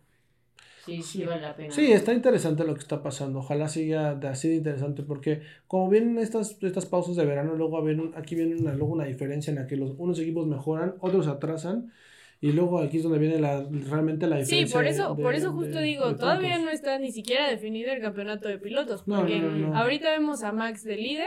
sí, 0.97 1.03
sí 1.03 1.25
vale 1.25 1.43
la 1.43 1.55
pena. 1.57 1.71
Sí, 1.73 1.93
está 1.93 2.13
interesante 2.13 2.65
lo 2.65 2.75
que 2.75 2.81
está 2.81 3.03
pasando. 3.03 3.39
Ojalá 3.41 3.69
siga 3.69 4.15
de 4.15 4.29
así 4.29 4.49
de 4.49 4.57
interesante 4.57 5.03
porque 5.03 5.43
como 5.67 5.89
vienen 5.89 6.19
estas, 6.19 6.57
estas 6.63 6.87
pausas 6.87 7.17
de 7.17 7.25
verano, 7.25 7.55
luego 7.55 7.83
ven, 7.83 8.13
aquí 8.17 8.35
viene 8.35 8.57
una, 8.57 8.73
luego 8.75 8.93
una 8.95 9.05
diferencia 9.05 9.51
en 9.51 9.57
la 9.57 9.67
que 9.67 9.77
los, 9.77 9.93
unos 9.99 10.19
equipos 10.19 10.47
mejoran, 10.47 10.95
otros 11.01 11.27
atrasan 11.27 11.93
y 12.41 12.53
luego 12.53 12.79
aquí 12.81 12.99
es 12.99 13.03
donde 13.03 13.19
viene 13.19 13.39
la, 13.41 13.67
realmente 13.91 14.27
la 14.27 14.45
Sí, 14.45 14.65
diferencia. 14.65 14.77
por 14.77 14.87
eso, 14.87 15.15
de- 15.17 15.23
por 15.23 15.35
eso 15.35 15.49
de- 15.49 15.55
justo 15.55 15.79
de 15.79 15.83
digo, 15.85 16.15
todavía 16.17 16.51
puntos. 16.55 16.65
no 16.67 16.71
está 16.71 16.99
ni 16.99 17.11
siquiera 17.13 17.49
definido 17.51 17.93
el 17.93 18.01
campeonato 18.01 18.49
de 18.49 18.59
pilotos, 18.59 19.03
porque 19.05 19.41
no, 19.41 19.51
no, 19.51 19.69
no. 19.71 19.77
ahorita 19.77 20.11
vemos 20.11 20.43
a 20.45 20.53
Max 20.53 20.85
de 20.85 20.97
líder, 20.97 21.27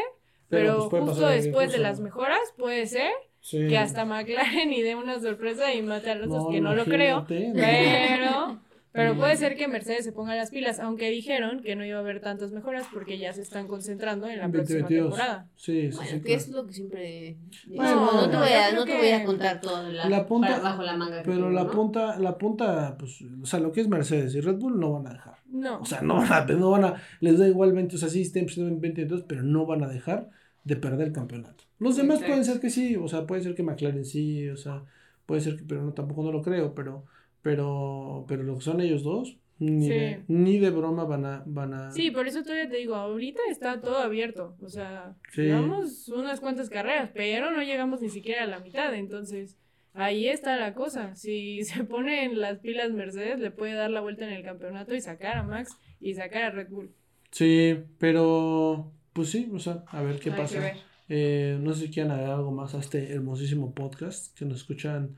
Pero, 0.50 0.90
pero, 0.90 0.90
pues, 0.90 1.04
justo 1.18 1.28
después 1.28 1.72
de 1.72 1.78
las 1.80 2.00
mejoras 2.00 2.40
puede 2.58 2.86
ser 2.88 3.12
Sí. 3.44 3.68
que 3.68 3.78
hasta 3.78 4.06
McLaren 4.06 4.72
y 4.74 4.82
dé 4.84 4.96
una 4.96 5.20
sorpresa 5.20 5.74
y 5.74 5.82
mate 5.82 6.12
a 6.12 6.16
los 6.16 6.28
No, 6.30 6.50
que 6.50 6.62
no 6.62 6.76
lo 6.76 6.86
creo, 6.86 7.26
pero 7.28 8.60
pero 8.94 9.16
puede 9.16 9.38
ser 9.38 9.56
que 9.56 9.68
Mercedes 9.68 10.04
se 10.04 10.12
ponga 10.12 10.36
las 10.36 10.50
pilas, 10.52 10.80
aunque 10.80 11.10
dijeron 11.10 11.62
que 11.62 11.76
no 11.76 11.86
iba 11.86 11.98
a 11.98 12.02
haber 12.02 12.20
tantas 12.20 12.52
mejoras 12.52 12.86
porque 12.94 13.18
ya 13.18 13.32
se 13.34 13.42
están 13.42 13.68
concentrando 13.68 14.28
en 14.28 14.40
la 14.40 14.50
próxima 14.50 14.80
2022. 14.82 15.10
temporada. 15.12 15.48
Sí, 15.56 15.92
sí, 15.92 15.96
Bueno, 15.98 16.12
sí, 16.12 16.16
que 16.18 16.22
claro. 16.24 16.38
es 16.42 16.50
lo 16.50 16.66
que 16.68 16.74
siempre... 16.74 17.38
Bueno, 17.68 17.96
no, 17.96 18.22
no 18.22 18.30
te 18.30 18.38
voy 18.38 18.50
a, 18.50 18.72
no 18.74 18.86
te 18.86 18.98
voy 18.98 19.10
a 19.10 19.24
contar 19.26 19.62
todo 19.62 19.90
la, 19.92 20.10
La 20.10 20.26
punta- 20.26 20.48
para- 20.50 20.60
bajo 20.64 20.82
la 20.84 20.98
manga. 20.98 21.22
Pero 21.24 21.36
tengo, 21.38 21.50
la 21.52 21.64
¿no? 21.64 21.72
punta, 21.72 22.20
la 22.20 22.38
punta, 22.38 22.96
pues, 22.98 23.20
o 23.42 23.46
sea, 23.46 23.60
lo 23.60 23.72
que 23.72 23.82
es 23.82 23.88
Mercedes 23.88 24.36
y 24.36 24.42
Red 24.42 24.56
Bull 24.58 24.80
no 24.80 24.92
van 24.94 25.08
a 25.08 25.14
dejar. 25.14 25.36
No. 25.50 25.80
O 25.80 25.86
sea, 25.86 26.02
no 26.02 26.16
van 26.16 26.32
a, 26.32 26.46
no 26.46 26.70
van 26.72 26.84
a, 26.86 26.96
les 27.20 27.38
da 27.40 27.48
igual 27.48 27.74
20, 27.74 27.96
o 27.96 28.00
sea, 28.00 28.10
sí 28.10 28.22
estén 28.22 28.48
en 28.58 28.80
22, 28.82 29.24
pero 29.24 29.42
no 29.44 29.66
van 29.66 29.84
a 29.84 29.88
dejar 29.88 30.30
de 30.64 30.76
perder 30.76 31.08
el 31.08 31.14
campeonato. 31.14 31.64
Los 31.80 31.96
demás 31.96 32.18
Exacto. 32.18 32.28
pueden 32.32 32.46
ser 32.46 32.60
que 32.60 32.70
sí, 32.70 32.96
o 32.96 33.08
sea, 33.08 33.26
puede 33.26 33.42
ser 33.42 33.56
que 33.56 33.64
McLaren 33.64 34.06
sí, 34.06 34.48
o 34.50 34.58
sea, 34.58 34.84
puede 35.26 35.42
ser 35.42 35.56
que, 35.58 35.64
pero 35.64 35.82
no, 35.82 35.94
tampoco 35.94 36.24
no 36.24 36.32
lo 36.32 36.42
creo, 36.44 36.76
pero, 36.76 37.06
pero, 37.42 38.26
pero 38.28 38.44
lo 38.44 38.56
que 38.56 38.62
son 38.62 38.82
ellos 38.82 39.04
dos, 39.04 39.38
ni, 39.60 39.84
Sí. 39.84 39.90
de, 39.90 40.24
ni 40.28 40.58
de 40.60 40.70
broma 40.72 41.04
van 41.04 41.26
a, 41.26 41.44
van 41.46 41.74
a, 41.74 41.92
Sí, 41.92 42.10
por 42.12 42.28
eso 42.28 42.42
todavía 42.42 42.68
te 42.70 42.78
digo, 42.78 42.96
ahorita 42.96 43.42
está 43.50 43.80
todo 43.80 43.98
abierto. 44.00 44.56
O 44.62 44.70
sea, 44.70 45.16
Sí. 45.32 45.44
llevamos 45.44 46.08
unas 46.10 46.40
cuantas 46.40 46.70
carreras, 46.70 47.12
pero 47.14 47.52
no 47.52 47.62
llegamos 47.62 48.02
ni 48.02 48.10
siquiera 48.10 48.44
a 48.44 48.48
la 48.48 48.60
mitad. 48.60 48.94
Entonces, 48.96 49.58
ahí 49.94 50.28
está 50.28 50.58
la 50.58 50.74
cosa. 50.74 51.16
Si 51.16 51.64
se 51.64 51.84
ponen 51.84 52.40
las 52.42 52.58
pilas 52.60 52.92
Mercedes, 52.92 53.40
le 53.40 53.52
puede 53.52 53.74
dar 53.74 53.92
la 53.92 54.02
vuelta 54.02 54.26
en 54.26 54.34
el 54.34 54.44
campeonato 54.44 54.96
y 54.96 55.02
sacar 55.02 55.38
a 55.38 55.44
Max 55.44 55.78
y 56.00 56.16
sacar 56.16 56.44
a 56.44 56.50
Red 56.52 56.70
Bull. 56.70 56.92
sí, 57.30 57.78
pero, 58.00 58.92
pues 59.14 59.30
sí, 59.30 59.50
o 59.54 59.60
sea, 59.60 59.84
a 59.88 60.02
ver 60.02 60.20
qué 60.20 60.32
Hay 60.32 60.38
pasa. 60.38 60.74
Eh, 61.08 61.58
no 61.62 61.74
sé 61.74 61.86
si 61.88 61.92
quieren 61.94 62.12
agregar 62.12 62.36
algo 62.36 62.52
más 62.52 62.74
a 62.74 62.80
este 62.80 63.12
hermosísimo 63.14 63.74
podcast 63.74 64.36
que 64.38 64.46
nos 64.46 64.58
escuchan 64.60 65.18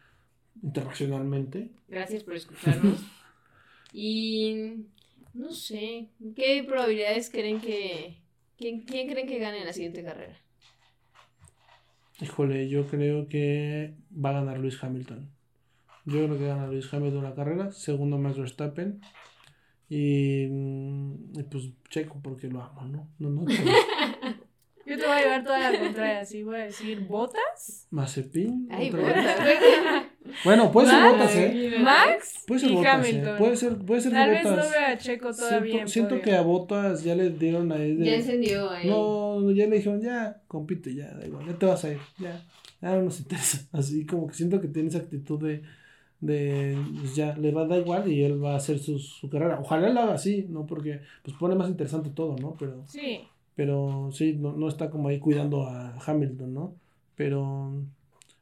internacionalmente. 0.63 1.69
Gracias 1.88 2.23
por 2.23 2.36
escucharnos. 2.36 2.99
y 3.93 4.86
no 5.34 5.52
sé, 5.52 6.08
¿qué 6.36 6.63
probabilidades 6.67 7.30
creen 7.30 7.60
que... 7.60 8.17
¿Quién, 8.58 8.82
quién 8.82 9.10
creen 9.10 9.28
que 9.28 9.39
gane 9.39 9.60
en 9.60 9.65
la 9.65 9.73
siguiente 9.73 10.04
carrera? 10.04 10.38
Híjole, 12.21 12.69
yo 12.69 12.88
creo 12.88 13.28
que 13.28 13.95
va 14.13 14.30
a 14.30 14.34
ganar 14.34 14.60
Luis 14.60 14.82
Hamilton. 14.82 15.30
Yo 16.06 16.26
creo 16.26 16.38
que 16.38 16.45
gana 16.45 16.67
Luis 16.67 16.91
Hamilton 16.93 17.23
la 17.23 17.36
carrera, 17.36 17.71
segundo 17.71 18.17
Max 18.17 18.38
Verstappen. 18.38 19.02
Y, 19.89 20.47
mm, 20.49 21.39
y 21.39 21.43
pues 21.43 21.69
Checo, 21.89 22.19
porque 22.23 22.47
lo 22.47 22.62
amo, 22.62 22.86
¿no? 22.86 23.10
No, 23.19 23.30
no, 23.30 23.45
pero 23.45 23.63
Yo 24.86 24.97
te 24.97 25.06
voy 25.06 25.12
a 25.12 25.21
llevar 25.21 25.43
toda 25.43 25.71
la 25.71 25.80
contraria. 25.80 26.19
Así 26.21 26.43
voy 26.43 26.58
a 26.58 26.63
decir, 26.65 27.02
¿botas? 27.08 27.88
Mazepin. 27.89 28.67
Ay, 28.69 28.91
botas. 28.91 30.08
Vez. 30.26 30.36
Bueno, 30.44 30.72
puede 30.72 30.88
ser 30.90 31.04
botas, 31.12 31.36
¿eh? 31.36 31.76
Max 31.82 32.44
Puede 32.48 32.60
ser 32.62 32.72
y 32.72 32.76
botas, 32.76 33.08
¿eh? 33.08 33.24
Puede 33.38 33.56
ser, 33.58 33.78
puede 33.78 34.02
ser 34.02 34.12
Tal 34.14 34.30
vez 34.30 34.44
botas. 34.44 34.66
no 34.66 34.72
vea 34.72 34.92
a 34.92 34.98
Checo 34.98 35.34
todavía. 35.34 35.72
siento 35.72 35.82
en 35.82 35.88
siento 35.90 36.22
que 36.22 36.36
a 36.36 36.42
botas 36.42 37.04
ya 37.04 37.16
le 37.16 37.30
dieron 37.32 37.72
ahí 37.72 37.96
de. 37.96 38.06
Ya 38.06 38.16
encendió 38.16 38.70
ahí. 38.70 38.88
No, 38.88 39.52
ya 39.52 39.68
le 39.68 39.76
dijeron, 39.78 40.02
ya, 40.02 40.42
compite, 40.48 40.94
ya, 40.96 41.14
da 41.14 41.26
igual, 41.26 41.46
ya 41.46 41.54
te 41.58 41.66
vas 41.66 41.84
a 41.86 41.92
ir, 41.92 42.00
ya, 42.20 42.44
ya 42.82 42.96
no 42.96 43.02
nos 43.04 43.20
interesa. 43.20 43.68
Así 43.72 44.06
como 44.06 44.28
que 44.28 44.34
siento 44.34 44.60
que 44.62 44.68
tiene 44.68 44.90
esa 44.90 45.00
actitud 45.00 45.42
de, 45.42 45.62
de 46.20 46.78
pues 47.00 47.16
ya, 47.16 47.36
le 47.38 47.52
va 47.52 47.64
a 47.64 47.68
dar 47.68 47.80
igual 47.80 48.12
y 48.12 48.24
él 48.24 48.44
va 48.44 48.54
a 48.54 48.58
hacer 48.58 48.80
su, 48.80 49.00
su 49.00 49.30
carrera. 49.30 49.60
Ojalá 49.60 49.90
lo 49.90 50.00
haga 50.02 50.14
así, 50.14 50.46
¿no? 50.50 50.66
Porque 50.66 51.02
pues 51.24 51.36
pone 51.38 51.56
más 51.56 51.70
interesante 51.70 52.10
todo, 52.10 52.36
¿no? 52.38 52.56
Pero, 52.60 52.84
Sí. 52.88 53.20
pero 53.56 54.10
sí, 54.12 54.34
no, 54.40 54.54
no 54.54 54.68
está 54.70 54.90
como 54.90 55.10
ahí 55.10 55.20
cuidando 55.20 55.68
a 55.68 55.96
Hamilton, 56.06 56.54
¿no? 56.54 56.76
Pero, 57.16 57.74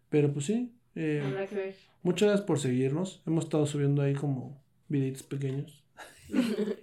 pero 0.09 0.31
pues 0.31 0.45
sí, 0.45 0.71
eh, 0.95 1.23
Habrá 1.25 1.47
que 1.47 1.55
ver. 1.55 1.75
muchas 2.03 2.27
gracias 2.29 2.45
por 2.47 2.59
seguirnos. 2.59 3.21
Hemos 3.25 3.45
estado 3.45 3.65
subiendo 3.65 4.01
ahí 4.01 4.13
como 4.13 4.61
videitos 4.87 5.23
pequeños. 5.23 5.83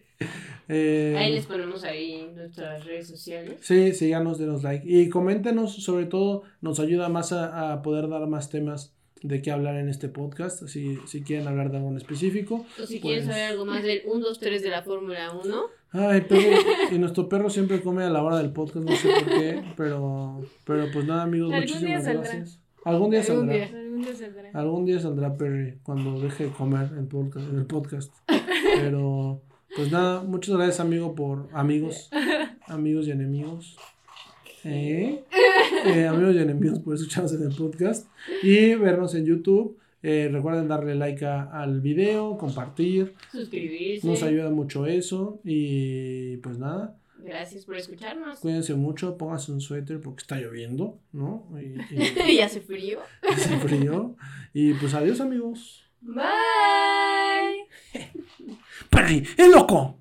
Eh, 0.71 1.15
Ahí 1.17 1.33
les 1.33 1.47
ponemos 1.47 1.83
ahí 1.85 2.31
nuestras 2.35 2.85
redes 2.85 3.07
sociales. 3.09 3.57
Sí, 3.61 3.93
síganos, 3.95 4.39
denos 4.39 4.63
like. 4.65 4.85
Y 4.87 5.09
coméntenos, 5.09 5.77
sobre 5.83 6.05
todo, 6.07 6.43
nos 6.61 6.79
ayuda 6.81 7.09
más 7.09 7.33
a, 7.33 7.73
a 7.73 7.83
poder 7.83 8.09
dar 8.09 8.27
más 8.27 8.51
temas 8.51 8.95
de 9.23 9.41
qué 9.41 9.51
hablar 9.51 9.77
en 9.77 9.89
este 9.89 10.09
podcast. 10.09 10.67
Si, 10.67 10.99
si 11.07 11.23
quieren 11.23 11.47
hablar 11.49 11.71
de 11.71 11.79
algo 11.79 11.89
en 11.91 11.97
específico. 11.97 12.67
O 12.83 12.85
si 12.85 12.99
Pues- 12.99 13.01
quieren 13.01 13.25
saber 13.27 13.45
algo 13.45 13.65
más 13.65 13.83
del 13.83 14.03
1, 14.07 14.21
2, 14.27 14.39
3 14.41 14.63
de 14.63 14.69
la 14.71 14.83
Fórmula 14.83 15.31
1. 15.43 15.63
Ay, 15.93 16.21
perro, 16.23 16.43
y 16.93 16.99
nuestro 16.99 17.29
perro 17.31 17.49
siempre 17.49 17.81
come 17.81 18.05
a 18.05 18.11
la 18.11 18.23
hora 18.23 18.37
del 18.39 18.53
podcast, 18.53 18.85
no 18.87 18.95
sé 18.97 19.09
por 19.09 19.25
qué. 19.39 19.63
Pero, 19.77 20.43
pero 20.65 20.87
pues 20.93 21.07
nada, 21.07 21.23
amigos, 21.23 21.51
muchísimas 21.51 22.05
gracias. 22.05 22.61
Algún 22.85 23.11
día 23.11 23.23
saldrá. 23.23 23.71
Algún 23.99 24.05
día 24.05 24.15
saldrá. 24.17 24.51
Algún 24.55 24.85
día 24.87 25.01
saldrá 25.01 25.37
Perry 25.37 25.79
cuando 25.83 26.21
deje 26.21 26.45
de 26.45 26.51
comer 26.51 26.91
en, 26.97 27.09
podcast, 27.09 27.49
en 27.49 27.57
el 27.59 27.67
podcast. 27.67 28.13
Pero, 28.81 29.43
pues 29.75 29.91
nada, 29.91 30.23
muchas 30.23 30.55
gracias, 30.57 30.81
amigo, 30.81 31.15
por 31.15 31.49
amigos, 31.53 32.11
amigos 32.67 33.07
y 33.09 33.11
enemigos. 33.13 33.77
¿Eh? 34.65 35.23
Eh, 35.87 36.07
amigos 36.07 36.35
y 36.35 36.39
enemigos 36.39 36.81
por 36.81 36.95
escucharnos 36.95 37.33
en 37.33 37.43
el 37.45 37.55
podcast 37.55 38.09
y 38.43 38.75
vernos 38.75 39.15
en 39.15 39.25
YouTube. 39.25 39.79
Eh, 40.03 40.29
recuerden 40.33 40.69
darle 40.69 40.95
like 40.95 41.25
a- 41.27 41.45
al 41.45 41.81
video, 41.81 42.37
compartir. 42.39 43.15
Suscribirse. 43.33 44.07
Nos 44.07 44.23
ayuda 44.23 44.51
mucho 44.51 44.87
eso. 44.87 45.41
Y 45.45 46.37
pues 46.39 46.59
nada, 46.59 46.97
Gracias 47.29 47.67
por 47.67 47.77
escucharnos. 47.77 48.41
cuídense 48.41 48.75
mucho, 48.75 49.19
pónganse 49.19 49.53
un 49.53 49.61
suéter 49.61 50.01
porque 50.01 50.23
está 50.23 50.37
lloviendo, 50.37 50.99
¿no? 51.13 51.47
Y, 51.61 51.77
y 52.31 52.37
ya 52.37 52.47
hace 52.47 52.61
frío. 52.63 53.01
hace 53.31 53.59
frío. 53.59 54.17
Y 54.55 54.73
pues 54.75 54.95
adiós, 54.95 55.21
amigos. 55.21 55.85
Bye. 56.01 56.25
Perry, 58.91 59.27
es 59.37 59.49
loco. 59.51 59.98